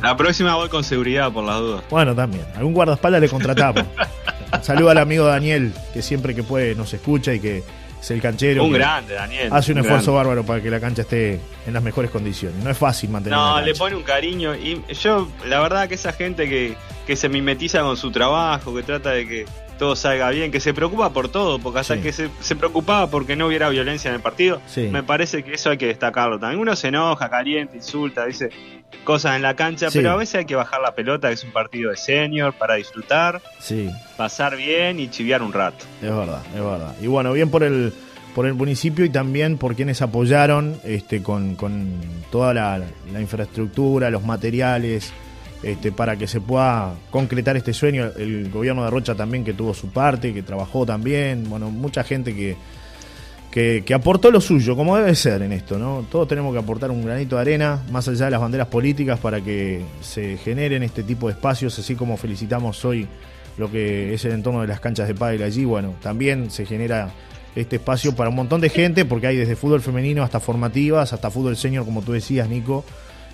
La 0.03 0.17
próxima 0.17 0.55
voy 0.55 0.69
con 0.69 0.85
seguridad 0.85 1.33
por 1.33 1.45
las 1.45 1.59
dudas. 1.59 1.85
Bueno, 1.91 2.15
también. 2.15 2.45
Algún 2.57 2.75
guardaespaldas 2.75 3.21
le 3.21 3.29
contratamos. 3.29 3.85
Saluda 4.63 4.93
al 4.93 4.99
amigo 4.99 5.25
Daniel, 5.25 5.73
que 5.93 6.03
siempre 6.03 6.35
que 6.35 6.43
puede 6.43 6.75
nos 6.75 6.93
escucha 6.93 7.33
y 7.33 7.41
que 7.41 7.63
es 8.03 8.11
el 8.11 8.21
canchero. 8.21 8.65
Un 8.65 8.73
grande, 8.73 9.15
Daniel. 9.15 9.49
Hace 9.53 9.73
un, 9.73 9.79
esfuerzo 9.79 10.13
bárbaro 10.13 10.45
para 10.45 10.61
que 10.61 10.71
la 10.71 10.81
cancha 10.81 11.03
esté 11.03 11.41
en 11.67 11.73
las 11.73 11.83
mejores 11.83 12.11
condiciones. 12.11 12.63
No 12.63 12.71
es 12.71 12.77
fácil 12.77 13.11
mantener. 13.11 13.39
No, 13.39 13.61
le 13.61 13.75
pone 13.75 13.97
un 13.97 14.03
cariño. 14.03 14.55
Y 14.55 14.83
yo, 14.95 15.29
la 15.47 15.61
verdad, 15.61 15.89
que 15.89 15.95
esa 15.95 16.13
gente 16.13 16.49
que, 16.49 16.77
que 17.07 17.17
se 17.17 17.29
mimetiza 17.29 17.81
con 17.83 17.97
su 17.97 18.11
trabajo, 18.11 18.75
que 18.75 18.83
trata 18.83 19.11
de 19.11 19.27
que 19.27 19.47
todo 19.83 19.97
salga 19.97 20.31
bien, 20.31 20.53
que 20.53 20.61
se 20.61 20.73
preocupa 20.73 21.13
por 21.13 21.29
todo, 21.29 21.59
porque 21.59 21.81
hasta 21.81 22.01
que 22.01 22.13
se, 22.13 22.29
preocupaba 22.55 23.11
porque 23.11 23.35
no 23.35 23.49
hubiera 23.49 23.69
violencia 23.69 24.11
en 24.11 24.15
el 24.15 24.21
partido, 24.21 24.61
me 24.77 25.03
parece 25.03 25.43
que 25.43 25.55
eso 25.55 25.71
hay 25.71 25.77
que 25.77 25.89
destacarlo 25.89 26.39
también. 26.39 26.61
Uno 26.61 26.77
se 26.77 26.87
enoja, 26.87 27.29
caliente, 27.29 27.79
insulta, 27.79 28.25
dice 28.25 28.51
cosas 29.03 29.35
en 29.35 29.43
la 29.43 29.57
cancha, 29.57 29.89
pero 29.93 30.13
a 30.13 30.15
veces 30.15 30.37
hay 30.37 30.45
que 30.45 30.55
bajar 30.55 30.81
la 30.81 30.95
pelota, 30.95 31.27
que 31.27 31.35
es 31.35 31.43
un 31.43 31.51
partido 31.51 31.91
de 31.91 31.97
senior, 31.97 32.53
para 32.53 32.77
disfrutar, 32.77 33.43
pasar 34.17 34.57
bien 34.57 35.01
y 35.01 35.11
chiviar 35.11 35.43
un 35.43 35.53
rato. 35.53 35.85
Es 36.01 36.15
verdad, 36.15 36.43
es 36.55 36.63
verdad. 36.63 36.95
Y 37.03 37.09
bueno, 37.09 37.33
bien 37.33 37.51
por 37.51 37.65
el 37.65 37.93
por 38.37 38.47
el 38.47 38.55
municipio 38.55 39.05
y 39.05 39.11
también 39.11 39.59
por 39.59 39.75
quienes 39.75 40.01
apoyaron 40.01 40.77
este, 40.85 41.25
con, 41.25 41.57
toda 42.31 42.55
la 42.55 43.21
infraestructura, 43.21 44.11
los 44.11 44.23
materiales, 44.23 45.13
este, 45.63 45.93
para 45.93 46.17
que 46.17 46.27
se 46.27 46.41
pueda 46.41 46.95
concretar 47.11 47.57
este 47.57 47.73
sueño. 47.73 48.11
El 48.17 48.51
gobierno 48.51 48.85
de 48.85 48.91
Rocha 48.91 49.15
también 49.15 49.45
que 49.45 49.55
tuvo 49.55 49.75
su 49.75 49.89
parte, 49.91 50.35
que 50.35 50.43
trabajó 50.43 50.85
también, 50.85 51.49
bueno, 51.49 51.71
mucha 51.71 52.03
gente 52.05 52.35
que, 52.35 52.57
que, 53.85 53.95
aportó 53.95 54.31
lo 54.31 54.41
suyo, 54.41 54.75
como 54.75 54.97
debe 54.97 55.15
ser 55.15 55.43
en 55.43 55.53
esto, 55.53 55.79
¿no? 55.79 56.07
Todos 56.11 56.27
tenemos 56.27 56.53
que 56.53 56.59
aportar 56.59 56.91
un 56.91 57.05
granito 57.05 57.37
de 57.37 57.43
arena, 57.43 57.83
más 57.91 58.09
allá 58.09 58.25
de 58.25 58.31
las 58.31 58.41
banderas 58.41 58.69
políticas, 58.69 59.21
para 59.21 59.41
que 59.41 59.83
se 60.01 60.37
generen 60.39 60.83
este 60.83 61.03
tipo 61.03 61.29
de 61.29 61.35
espacios, 61.35 61.79
así 61.79 61.95
como 61.95 62.17
felicitamos 62.17 62.85
hoy 62.85 63.07
lo 63.59 63.71
que 63.71 64.15
es 64.15 64.25
el 64.25 64.33
entorno 64.33 64.63
de 64.63 64.67
las 64.67 64.81
canchas 64.81 65.07
de 65.07 65.15
pádel 65.15 65.43
allí, 65.43 65.65
bueno, 65.67 65.95
también 66.01 66.51
se 66.51 66.65
genera 66.65 67.11
este 67.55 67.77
espacio 67.77 68.17
para 68.17 68.31
un 68.31 68.37
montón 68.37 68.63
de 68.63 68.71
gente, 68.71 69.05
porque 69.05 69.27
hay 69.27 69.37
desde 69.37 69.57
fútbol 69.57 69.83
femenino 69.83 70.23
hasta 70.23 70.41
formativas, 70.41 71.13
hasta 71.13 71.31
fútbol 71.31 71.57
senior, 71.57 71.85
como 71.85 72.01
tú 72.01 72.13
decías, 72.13 72.49
Nico, 72.49 72.85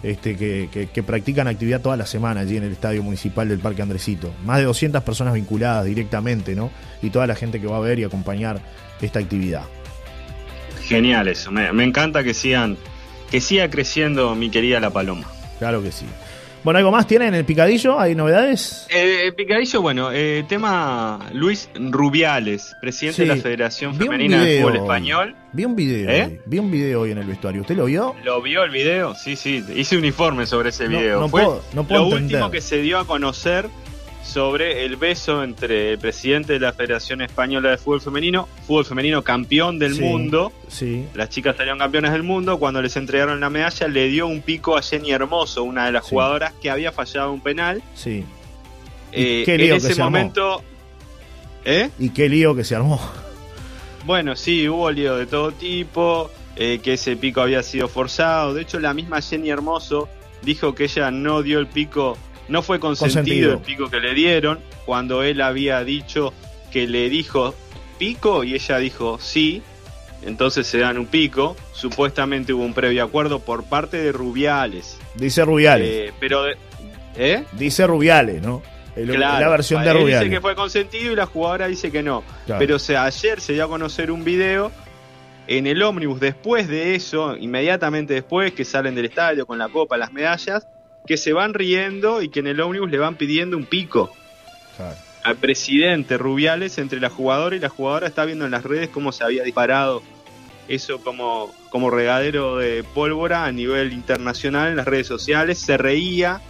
este, 0.03 0.37
que, 0.37 0.89
que, 0.93 1.03
practican 1.03 1.49
actividad 1.49 1.81
toda 1.81 1.97
la 1.97 2.07
semana 2.07 2.41
allí 2.41 2.57
en 2.57 2.63
el 2.65 2.73
Estadio 2.73 3.03
Municipal 3.03 3.49
del 3.49 3.59
Parque 3.59 3.83
Andresito. 3.83 4.33
Más 4.45 4.59
de 4.59 4.65
200 4.65 5.03
personas 5.03 5.35
vinculadas 5.35 5.85
directamente, 5.85 6.55
¿no? 6.55 6.71
Y 7.03 7.11
toda 7.11 7.27
la 7.27 7.35
gente 7.35 7.61
que 7.61 7.67
va 7.67 7.77
a 7.77 7.81
ver 7.81 7.99
y 7.99 8.05
acompañar 8.05 8.61
esta 9.01 9.19
actividad. 9.19 9.63
Genial 10.85 11.29
eso, 11.29 11.51
me, 11.51 11.85
encanta 11.85 12.25
que 12.25 12.33
sigan, 12.33 12.79
que 13.31 13.41
siga 13.41 13.69
creciendo 13.69 14.35
mi 14.35 14.51
querida 14.51 14.81
La 14.81 14.91
Paloma. 14.91 15.27
Claro 15.59 15.83
que 15.83 15.93
sí. 15.93 16.07
Bueno, 16.65 16.79
¿algo 16.79 16.91
más 16.91 17.07
tienen 17.07 17.29
en 17.29 17.35
el 17.35 17.45
picadillo? 17.45 17.99
¿Hay 18.01 18.15
novedades? 18.15 18.87
Eh, 18.91 19.27
el 19.27 19.35
picadillo, 19.35 19.81
bueno, 19.81 20.11
eh, 20.13 20.45
tema 20.49 21.31
Luis 21.33 21.71
Rubiales, 21.75 22.75
presidente 22.81 23.23
de 23.23 23.29
la 23.29 23.37
Federación 23.37 23.95
Femenina 23.95 24.43
de 24.43 24.61
Fútbol 24.61 24.77
Español. 24.77 25.37
Vi 25.53 25.65
un 25.65 25.77
video, 25.77 26.11
¿Eh? 26.11 26.41
vi 26.47 26.59
un 26.59 26.71
video 26.71 27.03
hoy 27.03 27.13
en 27.13 27.19
el 27.19 27.27
vestuario. 27.27 27.61
¿Usted 27.61 27.77
lo 27.77 27.85
vio? 27.87 28.15
¿Lo 28.25 28.43
vio 28.43 28.65
el 28.65 28.71
video? 28.71 29.15
Sí, 29.15 29.37
sí, 29.37 29.65
hice 29.75 29.97
un 29.97 30.05
informe 30.05 30.47
sobre 30.47 30.71
ese 30.71 30.89
video. 30.89 31.21
No, 31.21 31.29
Fue 31.29 31.43
puedo, 31.43 31.63
no 31.75 31.85
puedo 31.85 32.11
lo 32.11 32.17
último 32.17 32.51
que 32.51 32.61
se 32.61 32.83
dio 32.83 32.99
a 32.99 33.07
conocer 33.07 33.69
sobre 34.29 34.85
el 34.85 34.97
beso 34.97 35.43
entre 35.43 35.93
el 35.93 35.99
presidente 35.99 36.53
de 36.53 36.61
la 36.61 36.73
Federación 36.73 37.23
Española 37.23 37.71
de 37.71 37.79
Fútbol 37.79 38.01
Femenino, 38.01 38.47
fútbol 38.67 38.85
femenino 38.85 39.25
campeón 39.25 39.79
del 39.79 39.99
mundo. 39.99 40.53
Sí. 40.69 41.07
Las 41.15 41.31
chicas 41.31 41.57
salieron 41.57 41.79
campeonas 41.79 42.13
del 42.13 42.23
mundo. 42.23 42.59
Cuando 42.59 42.83
les 42.83 42.97
entregaron 42.97 43.41
la 43.41 43.49
medalla, 43.49 43.89
le 43.89 44.09
dio 44.09 44.27
un 44.27 44.43
pico 44.43 44.77
a 44.77 44.83
Jenny 44.83 45.13
Hermoso, 45.13 45.65
una 45.65 45.87
de 45.87 45.93
las 45.93 46.05
jugadoras 46.05 46.53
que 46.61 46.71
había 46.71 46.93
fallado 46.93 47.33
un 47.33 47.41
penal. 47.41 47.83
Sí. 47.95 48.25
Eh, 49.13 49.45
en 49.47 49.61
ese 49.61 49.95
momento. 50.03 50.63
¿Eh? 51.65 51.91
Y 51.99 52.11
qué 52.11 52.29
lío 52.29 52.55
que 52.55 52.65
se 52.65 52.77
armó. 52.77 53.01
Bueno, 54.05 54.37
sí, 54.37 54.69
hubo 54.69 54.91
lío 54.91 55.17
de 55.17 55.27
todo 55.27 55.53
tipo. 55.53 56.31
Eh, 56.57 56.81
que 56.83 56.95
ese 56.95 57.17
pico 57.17 57.41
había 57.41 57.63
sido 57.63 57.89
forzado. 57.89 58.53
De 58.53 58.63
hecho, 58.63 58.81
la 58.81 58.93
misma 58.93 59.23
Jenny 59.23 59.49
Hermoso 59.49 60.09
dijo 60.43 60.75
que 60.75 60.85
ella 60.85 61.11
no 61.11 61.43
dio 61.43 61.61
el 61.61 61.69
pico 61.69 62.19
no 62.49 62.63
fue 62.63 62.81
consentido, 62.81 63.55
el 63.55 63.59
pico 63.61 63.91
que 63.91 64.01
le 64.01 64.15
dieron 64.15 64.61
cuando 64.87 65.23
él 65.23 65.41
había 65.41 65.85
dicho 65.85 66.33
que 66.71 66.87
le 66.87 67.09
dijo 67.11 67.55
pico 67.99 68.45
y 68.45 68.55
ella 68.55 68.79
dijo 68.79 69.19
sí. 69.21 69.63
Entonces 70.23 70.67
se 70.67 70.79
dan 70.79 70.99
un 70.99 71.07
pico. 71.07 71.57
Supuestamente 71.73 72.53
hubo 72.53 72.65
un 72.65 72.75
previo 72.75 73.05
acuerdo 73.05 73.39
por 73.41 73.65
parte 73.65 73.99
de 73.99 74.13
Rubiales. 74.13 74.99
Dice 75.15 75.45
Rubiales. 75.45 75.89
Eh, 75.89 76.13
pero, 76.19 76.45
¿eh? 77.17 77.45
Dice 77.53 77.87
Rubiales, 77.87 78.43
¿no? 78.43 78.63
la 78.97 79.49
versión 79.49 79.85
de 79.85 79.93
Rubiales. 79.93 80.21
Dice 80.21 80.31
que 80.31 80.41
fue 80.41 80.57
consentido 80.57 81.13
y 81.13 81.17
la 81.17 81.27
jugadora 81.27 81.69
dice 81.69 81.93
que 81.93 82.03
no. 82.03 82.25
Pero 82.59 82.77
ayer 82.77 83.41
se 83.41 83.53
dio 83.53 83.65
a 83.65 83.69
conocer 83.69 84.11
un 84.11 84.25
video 84.25 84.73
en 85.47 85.67
el 85.67 85.83
ómnibus 85.83 86.21
después 86.21 86.69
de 86.69 86.95
eso, 86.95 87.37
inmediatamente 87.37 88.15
después 88.15 88.53
que 88.53 88.65
salen 88.65 88.95
del 88.95 89.07
estadio 89.07 89.47
con 89.47 89.59
la 89.59 89.69
copa, 89.69 89.97
las 89.97 90.13
medallas, 90.13 90.67
que 91.09 91.17
se 91.17 91.33
van 91.33 91.55
riendo 91.55 92.21
y 92.21 92.29
que 92.29 92.41
en 92.41 92.47
el 92.49 92.61
ómnibus 92.61 92.91
le 92.91 92.99
van 92.99 93.17
pidiendo 93.17 93.57
un 93.57 93.65
pico. 93.65 94.13
Al 95.25 95.37
presidente 95.37 96.19
Rubiales 96.19 96.77
entre 96.79 97.01
la 97.01 97.09
jugadora 97.09 97.57
y 97.57 97.59
la 97.59 97.71
jugadora 97.71 98.07
está 98.07 98.27
viendo 98.27 98.45
en 98.45 98.51
las 98.51 98.63
redes 98.63 98.91
cómo 98.91 99.11
se 99.11 99.25
había 99.25 99.43
disparado 99.43 100.03
eso 100.69 101.01
como, 101.01 101.51
como 101.71 101.91
regadero 101.91 102.59
de 102.59 102.85
pólvora 102.85 103.47
a 103.47 103.53
nivel 103.53 103.95
internacional 103.95 104.69
en 104.69 104.77
las 104.77 104.87
redes 104.87 105.07
sociales, 105.07 105.59
se 105.59 105.79
reía, 105.79 106.43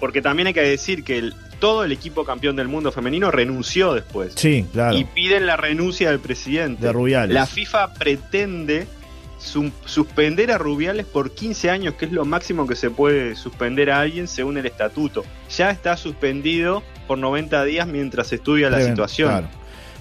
porque 0.00 0.20
también 0.20 0.48
hay 0.48 0.54
que 0.54 0.62
decir 0.62 1.04
que 1.04 1.30
todo 1.60 1.84
el 1.84 1.92
equipo 1.92 2.24
campeón 2.24 2.56
del 2.56 2.66
mundo 2.66 2.90
femenino 2.90 3.30
renunció 3.30 3.94
después. 3.94 4.32
Sí, 4.34 4.66
claro. 4.72 4.96
Y 4.96 5.04
piden 5.04 5.46
la 5.46 5.56
renuncia 5.56 6.10
del 6.10 6.18
presidente. 6.18 6.84
De 6.84 6.92
Rubiales. 6.92 7.32
La 7.32 7.46
FIFA 7.46 7.94
pretende 7.94 8.88
suspender 9.44 10.50
a 10.50 10.58
Rubiales 10.58 11.06
por 11.06 11.32
15 11.32 11.70
años, 11.70 11.94
que 11.94 12.06
es 12.06 12.12
lo 12.12 12.24
máximo 12.24 12.66
que 12.66 12.74
se 12.74 12.90
puede 12.90 13.36
suspender 13.36 13.90
a 13.90 14.00
alguien 14.00 14.26
según 14.26 14.56
el 14.56 14.66
estatuto. 14.66 15.24
Ya 15.56 15.70
está 15.70 15.96
suspendido 15.96 16.82
por 17.06 17.18
90 17.18 17.64
días 17.64 17.86
mientras 17.86 18.32
estudia 18.32 18.70
la 18.70 18.80
situación. 18.80 19.46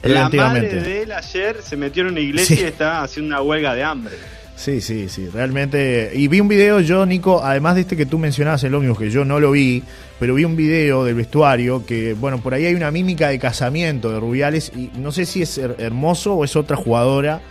La 0.01 0.29
madre 0.29 0.81
de 0.81 1.03
él 1.03 1.11
ayer 1.11 1.57
se 1.61 1.77
metió 1.77 2.03
en 2.03 2.09
una 2.09 2.19
iglesia 2.19 2.61
y 2.61 2.63
está 2.63 3.03
haciendo 3.03 3.35
una 3.35 3.41
huelga 3.41 3.75
de 3.75 3.83
hambre. 3.83 4.15
Sí, 4.55 4.81
sí, 4.81 5.09
sí, 5.09 5.29
realmente. 5.29 6.11
Y 6.13 6.27
vi 6.27 6.39
un 6.39 6.47
video 6.47 6.79
yo, 6.79 7.05
Nico, 7.05 7.43
además 7.43 7.75
de 7.75 7.81
este 7.81 7.97
que 7.97 8.05
tú 8.05 8.19
mencionabas, 8.19 8.63
el 8.63 8.75
ómnibus, 8.75 8.99
que 8.99 9.09
yo 9.09 9.25
no 9.25 9.39
lo 9.39 9.51
vi, 9.51 9.83
pero 10.19 10.35
vi 10.35 10.45
un 10.45 10.55
video 10.55 11.03
del 11.03 11.15
vestuario 11.15 11.85
que, 11.85 12.13
bueno, 12.13 12.41
por 12.41 12.53
ahí 12.53 12.65
hay 12.65 12.75
una 12.75 12.91
mímica 12.91 13.29
de 13.29 13.39
casamiento 13.39 14.11
de 14.11 14.19
Rubiales 14.19 14.71
y 14.75 14.91
no 14.97 15.11
sé 15.11 15.25
si 15.25 15.41
es 15.41 15.57
hermoso 15.57 16.35
o 16.35 16.45
es 16.45 16.55
otra 16.55 16.77
jugadora 16.77 17.41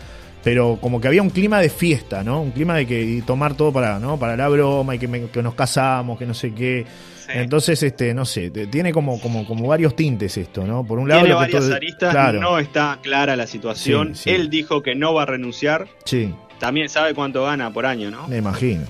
pero 0.42 0.78
como 0.80 1.00
que 1.00 1.08
había 1.08 1.22
un 1.22 1.30
clima 1.30 1.60
de 1.60 1.70
fiesta, 1.70 2.24
¿no? 2.24 2.42
Un 2.42 2.50
clima 2.50 2.76
de 2.76 2.86
que 2.86 3.22
tomar 3.26 3.54
todo 3.54 3.72
para, 3.72 3.98
¿no? 3.98 4.18
Para 4.18 4.36
la 4.36 4.48
broma 4.48 4.94
y 4.94 4.98
que, 4.98 5.28
que 5.32 5.42
nos 5.42 5.54
casamos, 5.54 6.18
que 6.18 6.26
no 6.26 6.34
sé 6.34 6.52
qué. 6.52 6.84
Entonces, 7.28 7.82
este, 7.82 8.12
no 8.12 8.24
sé, 8.24 8.50
tiene 8.50 8.92
como, 8.92 9.20
como, 9.20 9.46
como 9.46 9.68
varios 9.68 9.96
tintes 9.96 10.36
esto, 10.36 10.66
¿no? 10.66 10.84
Por 10.84 10.98
un 10.98 11.08
lado, 11.08 11.22
tiene 11.22 11.34
varias 11.34 11.70
aristas, 11.70 12.34
no 12.34 12.58
está 12.58 12.98
clara 13.02 13.36
la 13.36 13.46
situación. 13.46 14.14
Él 14.24 14.50
dijo 14.50 14.82
que 14.82 14.94
no 14.94 15.14
va 15.14 15.22
a 15.22 15.26
renunciar. 15.26 15.88
Sí. 16.04 16.34
También 16.58 16.88
sabe 16.88 17.14
cuánto 17.14 17.44
gana 17.44 17.72
por 17.72 17.86
año, 17.86 18.10
¿no? 18.10 18.28
Me 18.28 18.38
imagino. 18.38 18.82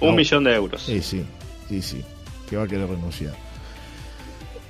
Un 0.00 0.16
millón 0.16 0.44
de 0.44 0.54
euros. 0.54 0.82
Sí, 0.82 1.00
sí, 1.00 1.24
sí, 1.68 1.80
sí. 1.80 2.04
Que 2.48 2.56
va 2.56 2.64
a 2.64 2.66
querer 2.66 2.88
renunciar. 2.88 3.34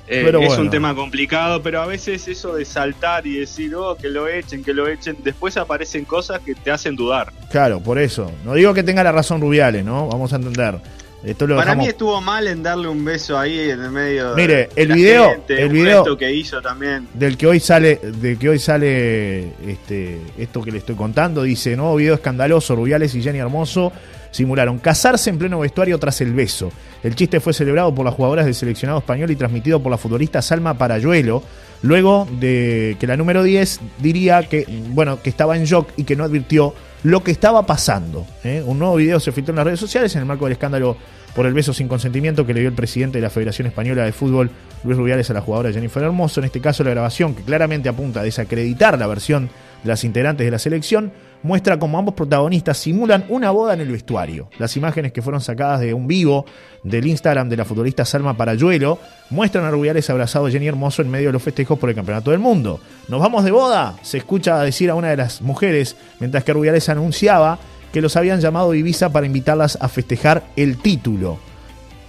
Eh, 0.09 0.31
es 0.43 0.59
un 0.59 0.69
tema 0.69 0.95
complicado, 0.95 1.63
pero 1.63 1.81
a 1.81 1.87
veces 1.87 2.27
eso 2.29 2.55
de 2.55 2.65
saltar 2.65 3.27
y 3.27 3.39
decir, 3.39 3.75
oh, 3.75 3.97
que 3.97 4.09
lo 4.09 4.29
echen, 4.29 4.65
que 4.65 4.75
lo 4.75 4.89
echen, 4.89 5.17
después 5.23 5.57
aparecen 5.57 6.05
cosas 6.05 6.41
que 6.41 6.55
te 6.55 6.71
hacen 6.71 6.97
dudar. 6.97 7.33
Claro, 7.51 7.81
por 7.81 7.99
eso. 7.99 8.31
No 8.45 8.55
digo 8.55 8.75
que 8.75 8.83
tenga 8.83 9.05
la 9.05 9.13
razón 9.13 9.41
Rubiales, 9.41 9.85
¿no? 9.85 10.09
Vamos 10.09 10.33
a 10.33 10.37
entender. 10.37 10.81
Esto 11.25 11.47
lo 11.47 11.55
Para 11.55 11.77
mí 11.77 11.87
estuvo 11.87 12.21
mal 12.21 12.49
en 12.49 12.65
darle 12.65 12.89
un 12.89 13.05
beso 13.05 13.39
ahí 13.39 13.71
en 13.71 13.81
el 13.81 13.91
medio. 13.93 14.35
Mire, 14.35 14.71
el 14.75 14.93
video, 14.93 15.45
el 15.49 15.69
video 15.69 16.17
que 16.17 16.33
hizo 16.33 16.61
también. 16.61 17.07
Del 17.15 17.37
que 17.37 17.47
hoy 17.47 17.61
sale, 17.61 18.01
del 18.03 18.39
que 18.39 18.49
hoy 18.49 18.59
sale, 18.59 19.53
este, 19.65 20.21
esto 20.37 20.63
que 20.63 20.73
le 20.73 20.79
estoy 20.79 20.97
contando, 20.97 21.45
dice 21.45 21.77
nuevo 21.77 21.95
video 21.95 22.15
escandaloso, 22.15 22.75
Rubiales 22.75 23.15
y 23.15 23.23
Jenny 23.23 23.39
Hermoso 23.39 23.93
simularon 24.33 24.79
casarse 24.79 25.31
en 25.31 25.39
pleno 25.39 25.61
vestuario 25.61 25.99
tras 25.99 26.21
el 26.21 26.33
beso. 26.33 26.73
El 27.05 27.15
chiste 27.15 27.39
fue 27.39 27.53
celebrado 27.53 27.95
por 27.95 28.05
las 28.05 28.15
jugadoras 28.15 28.47
del 28.47 28.57
seleccionado 28.57 28.99
español 28.99 29.31
y 29.31 29.37
transmitido 29.37 29.81
por 29.81 29.93
la 29.93 29.99
futbolista 29.99 30.43
Salma 30.43 30.75
Parayuelo, 30.75 31.45
luego 31.83 32.27
de 32.41 32.97
que 32.99 33.07
la 33.07 33.17
número 33.17 33.45
10 33.45 33.81
diría 33.99 34.43
que, 34.43 34.67
bueno, 34.89 35.23
que 35.23 35.31
estaba 35.31 35.57
en 35.57 35.65
shock 35.65 35.91
y 35.97 36.05
que 36.05 36.17
no 36.17 36.25
advirtió 36.25 36.75
lo 37.05 37.23
que 37.23 37.31
estaba 37.31 37.67
pasando. 37.67 38.27
¿eh? 38.45 38.63
Un 38.65 38.79
nuevo 38.79 38.97
video 38.97 39.21
se 39.21 39.33
filtró 39.33 39.53
en 39.53 39.57
las 39.57 39.67
redes 39.67 39.81
sociales 39.81 40.15
en 40.15 40.21
el 40.21 40.27
marco 40.27 40.45
del 40.45 40.53
escándalo 40.53 40.97
por 41.35 41.47
el 41.47 41.55
beso 41.55 41.73
sin 41.73 41.89
consentimiento 41.89 42.47
que 42.47 42.55
le 42.55 42.61
dio 42.61 42.69
el 42.69 42.75
presidente 42.75 43.19
de 43.19 43.23
la 43.23 43.31
Federación 43.31 43.67
Española 43.67 44.05
de 44.05 44.13
Fútbol, 44.13 44.51
Luis 44.85 44.97
Rubiales, 44.97 45.31
a 45.31 45.35
la 45.35 45.41
jugadora 45.41 45.73
Jennifer 45.73 46.03
Hermoso. 46.03 46.41
En 46.41 46.47
este 46.47 46.61
caso, 46.61 46.85
la 46.85 46.91
grabación, 46.91 47.35
que 47.35 47.43
claramente 47.43 47.89
apunta 47.89 48.21
a 48.21 48.23
desacreditar 48.23 48.99
la 48.99 49.07
versión 49.07 49.49
de 49.83 49.89
las 49.89 50.05
integrantes 50.05 50.45
de 50.45 50.51
la 50.51 50.59
selección, 50.59 51.13
muestra 51.43 51.79
cómo 51.79 51.99
ambos 51.99 52.15
protagonistas 52.15 52.79
simulan 52.79 53.25
una 53.29 53.51
boda 53.51 53.75
en 53.75 53.81
el 53.81 53.91
vestuario. 53.91 54.49
Las 54.59 54.77
imágenes 54.77 55.13
que 55.13 55.23
fueron 55.23 55.41
sacadas 55.41 55.81
de 55.81 55.95
un 55.95 56.07
vivo 56.07 56.47
del 56.83 57.07
Instagram 57.07 57.49
de 57.49 57.57
la 57.57 57.65
futbolista 57.65 58.05
Salma 58.05 58.37
Parayuelo 58.37 58.99
muestran 59.31 59.65
a 59.65 59.71
Rubiales 59.71 60.09
abrazado 60.11 60.47
a 60.47 60.51
Jenny 60.51 60.69
Hermoso 60.69 61.03
en 61.03 61.11
medio 61.11 61.29
de 61.29 61.33
los 61.33 61.43
festejos 61.43 61.79
por 61.79 61.89
el 61.89 61.97
Campeonato 61.97 62.31
del 62.31 62.41
Mundo. 62.41 62.81
¿Nos 63.09 63.21
vamos 63.21 63.45
de 63.45 63.51
boda? 63.51 63.97
Se 64.03 64.19
escucha 64.19 64.61
decir 64.61 64.91
a 64.91 64.95
una 64.95 65.09
de 65.09 65.17
las 65.17 65.43
mujeres, 65.43 65.97
mientras 66.21 66.45
que 66.45 66.53
Rubiales 66.53 66.89
anunciaba 66.89 67.59
que 67.93 68.01
los 68.01 68.17
habían 68.17 68.41
llamado 68.41 68.75
Ibiza 68.75 69.13
para 69.13 69.27
invitarlas 69.27 69.77
a 69.81 69.89
festejar 69.89 70.45
el 70.57 70.79
título. 70.79 71.39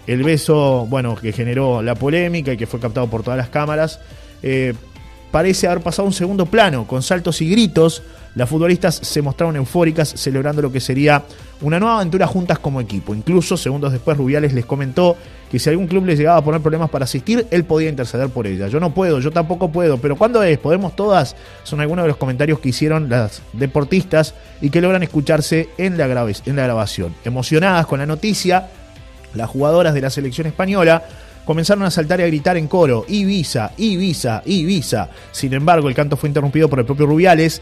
El 0.07 0.23
beso, 0.23 0.85
bueno, 0.89 1.15
que 1.15 1.31
generó 1.31 1.81
la 1.81 1.95
polémica 1.95 2.53
y 2.53 2.57
que 2.57 2.67
fue 2.67 2.79
captado 2.79 3.07
por 3.07 3.23
todas 3.23 3.37
las 3.37 3.49
cámaras, 3.49 3.99
eh, 4.41 4.73
parece 5.31 5.67
haber 5.67 5.81
pasado 5.81 6.07
un 6.07 6.13
segundo 6.13 6.45
plano, 6.45 6.85
con 6.87 7.01
saltos 7.01 7.41
y 7.41 7.49
gritos 7.49 8.03
las 8.35 8.49
futbolistas 8.49 8.95
se 8.95 9.21
mostraron 9.21 9.55
eufóricas 9.55 10.09
celebrando 10.09 10.61
lo 10.61 10.71
que 10.71 10.79
sería 10.79 11.23
una 11.61 11.79
nueva 11.79 11.97
aventura 11.97 12.25
juntas 12.25 12.59
como 12.59 12.81
equipo. 12.81 13.13
Incluso, 13.13 13.57
segundos 13.57 13.91
después, 13.91 14.17
Rubiales 14.17 14.53
les 14.53 14.65
comentó 14.65 15.15
que 15.51 15.59
si 15.59 15.69
algún 15.69 15.87
club 15.87 16.05
les 16.05 16.17
llegaba 16.17 16.39
a 16.39 16.43
poner 16.43 16.61
problemas 16.61 16.89
para 16.89 17.05
asistir, 17.05 17.45
él 17.51 17.63
podía 17.63 17.89
interceder 17.89 18.29
por 18.29 18.47
ella. 18.47 18.67
Yo 18.69 18.79
no 18.79 18.93
puedo, 18.93 19.19
yo 19.19 19.29
tampoco 19.29 19.71
puedo, 19.71 19.99
pero 19.99 20.15
¿cuándo 20.15 20.41
es? 20.41 20.57
¿Podemos 20.57 20.95
todas? 20.95 21.35
Son 21.63 21.79
algunos 21.79 22.03
de 22.03 22.07
los 22.07 22.17
comentarios 22.17 22.59
que 22.59 22.69
hicieron 22.69 23.07
las 23.07 23.43
deportistas 23.53 24.33
y 24.61 24.71
que 24.71 24.81
logran 24.81 25.03
escucharse 25.03 25.69
en 25.77 25.97
la, 25.97 26.05
en 26.05 26.55
la 26.55 26.63
grabación. 26.63 27.13
Emocionadas 27.23 27.85
con 27.85 27.99
la 27.99 28.07
noticia, 28.07 28.69
las 29.35 29.47
jugadoras 29.47 29.93
de 29.93 30.01
la 30.01 30.09
selección 30.09 30.47
española 30.47 31.03
comenzaron 31.45 31.83
a 31.83 31.91
saltar 31.91 32.19
y 32.19 32.23
a 32.23 32.27
gritar 32.27 32.57
en 32.57 32.67
coro, 32.67 33.05
Ibiza, 33.07 33.71
Ibiza, 33.77 34.41
Ibiza. 34.45 35.09
Sin 35.31 35.53
embargo, 35.53 35.87
el 35.87 35.95
canto 35.95 36.17
fue 36.17 36.29
interrumpido 36.29 36.67
por 36.67 36.79
el 36.79 36.85
propio 36.85 37.05
Rubiales, 37.05 37.61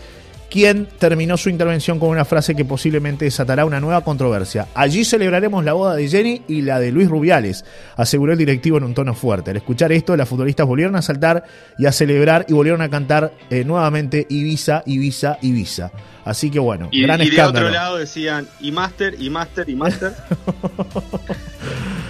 quien 0.51 0.85
terminó 0.99 1.37
su 1.37 1.49
intervención 1.49 1.97
con 1.97 2.09
una 2.09 2.25
frase 2.25 2.53
que 2.53 2.65
posiblemente 2.65 3.23
desatará 3.23 3.63
una 3.63 3.79
nueva 3.79 4.03
controversia. 4.03 4.67
Allí 4.75 5.05
celebraremos 5.05 5.63
la 5.63 5.71
boda 5.71 5.95
de 5.95 6.09
Jenny 6.09 6.41
y 6.49 6.61
la 6.61 6.77
de 6.77 6.91
Luis 6.91 7.09
Rubiales, 7.09 7.63
aseguró 7.95 8.33
el 8.33 8.37
directivo 8.37 8.77
en 8.77 8.83
un 8.83 8.93
tono 8.93 9.13
fuerte. 9.13 9.51
Al 9.51 9.57
escuchar 9.57 9.93
esto, 9.93 10.17
las 10.17 10.27
futbolistas 10.27 10.67
volvieron 10.67 10.97
a 10.97 11.01
saltar 11.01 11.45
y 11.79 11.85
a 11.85 11.93
celebrar 11.93 12.45
y 12.49 12.53
volvieron 12.53 12.81
a 12.81 12.89
cantar 12.89 13.31
eh, 13.49 13.63
nuevamente 13.63 14.27
Ibiza, 14.29 14.83
Ibiza, 14.85 15.37
Ibiza. 15.41 15.91
Así 16.25 16.51
que 16.51 16.59
bueno, 16.59 16.89
y, 16.91 17.01
gran 17.01 17.21
y 17.21 17.29
escándalo. 17.29 17.67
de 17.67 17.71
otro 17.71 17.71
lado 17.71 17.97
decían 17.97 18.45
y 18.59 18.73
Master, 18.73 19.15
y 19.17 19.29
Master, 19.29 19.69
y 19.69 19.75
Master. 19.75 20.13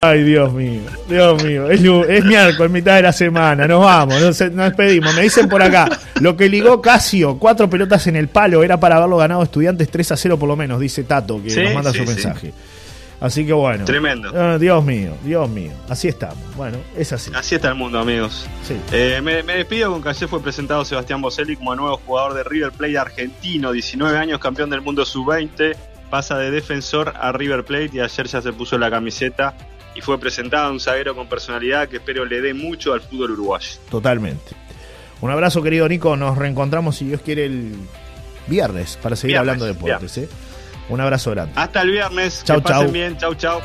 Ay, 0.00 0.22
Dios 0.22 0.52
mío, 0.52 0.82
Dios 1.08 1.42
mío. 1.42 1.70
Es, 1.70 1.80
es 1.80 2.24
miércoles, 2.24 2.70
mitad 2.70 2.96
de 2.96 3.02
la 3.02 3.12
semana. 3.12 3.66
Nos 3.66 3.80
vamos, 3.84 4.20
nos, 4.20 4.40
nos, 4.52 4.66
despedimos. 4.66 5.14
Me 5.14 5.22
dicen 5.22 5.48
por 5.48 5.62
acá, 5.62 5.88
lo 6.20 6.36
que 6.36 6.48
ligó 6.48 6.80
Casio, 6.80 7.38
cuatro 7.38 7.68
pelotas 7.68 8.06
en 8.06 8.16
el 8.16 8.28
palo, 8.28 8.62
era 8.62 8.78
para 8.78 8.96
haberlo 8.96 9.16
ganado 9.16 9.42
estudiantes 9.42 9.90
3 9.90 10.12
a 10.12 10.16
0 10.16 10.38
por 10.38 10.48
lo 10.48 10.56
menos, 10.56 10.80
dice 10.80 11.04
Tato, 11.04 11.42
que 11.42 11.50
Sí, 11.50 11.62
nos 11.62 11.74
manda 11.74 11.92
sí, 11.92 11.98
su 11.98 12.04
sí. 12.06 12.10
mensaje. 12.10 12.52
Así 13.20 13.46
que 13.46 13.52
bueno. 13.54 13.84
Tremendo. 13.86 14.30
Ah, 14.36 14.58
Dios 14.58 14.84
mío, 14.84 15.16
Dios 15.24 15.48
mío. 15.48 15.72
Así 15.88 16.08
estamos. 16.08 16.36
Bueno, 16.56 16.76
es 16.96 17.10
así. 17.12 17.30
Así 17.34 17.54
está 17.54 17.68
el 17.68 17.74
mundo, 17.74 17.98
amigos. 17.98 18.46
Sí. 18.66 18.76
Eh, 18.92 19.20
me, 19.22 19.42
me 19.42 19.54
despido 19.56 19.90
con 19.92 20.02
que 20.02 20.10
ayer 20.10 20.28
fue 20.28 20.42
presentado 20.42 20.84
Sebastián 20.84 21.22
Boselli 21.22 21.56
como 21.56 21.74
nuevo 21.74 21.98
jugador 22.04 22.34
de 22.34 22.44
River 22.44 22.72
Plate 22.72 22.98
argentino, 22.98 23.72
19 23.72 24.18
años, 24.18 24.38
campeón 24.40 24.68
del 24.68 24.82
mundo 24.82 25.06
sub-20, 25.06 25.74
pasa 26.10 26.38
de 26.38 26.50
defensor 26.50 27.12
a 27.16 27.32
River 27.32 27.64
Plate 27.64 27.90
y 27.94 28.00
ayer 28.00 28.26
ya 28.26 28.42
se 28.42 28.52
puso 28.52 28.78
la 28.78 28.90
camiseta 28.90 29.56
y 29.94 30.00
fue 30.00 30.18
presentado 30.18 30.70
un 30.72 30.80
zaguero 30.80 31.14
con 31.14 31.28
personalidad 31.28 31.88
que 31.88 31.96
espero 31.96 32.24
le 32.24 32.40
dé 32.40 32.54
mucho 32.54 32.92
al 32.92 33.00
fútbol 33.00 33.32
uruguayo. 33.32 33.78
Totalmente. 33.90 34.56
Un 35.20 35.30
abrazo, 35.30 35.62
querido 35.62 35.88
Nico. 35.88 36.16
Nos 36.16 36.36
reencontramos, 36.36 36.96
si 36.96 37.06
Dios 37.06 37.20
quiere, 37.22 37.46
el 37.46 37.74
viernes 38.46 38.98
para 39.00 39.16
seguir 39.16 39.34
Viernes, 39.34 39.52
hablando 39.52 39.64
de 39.64 39.72
deportes. 39.72 40.18
¿eh? 40.18 40.28
Un 40.88 41.00
abrazo 41.00 41.30
grande. 41.30 41.52
Hasta 41.56 41.82
el 41.82 41.90
viernes. 41.90 42.42
Chau, 42.44 42.58
que 42.58 42.62
pasen 42.62 42.82
chau. 42.82 42.92
bien. 42.92 43.16
Chau, 43.16 43.34
chau. 43.34 43.60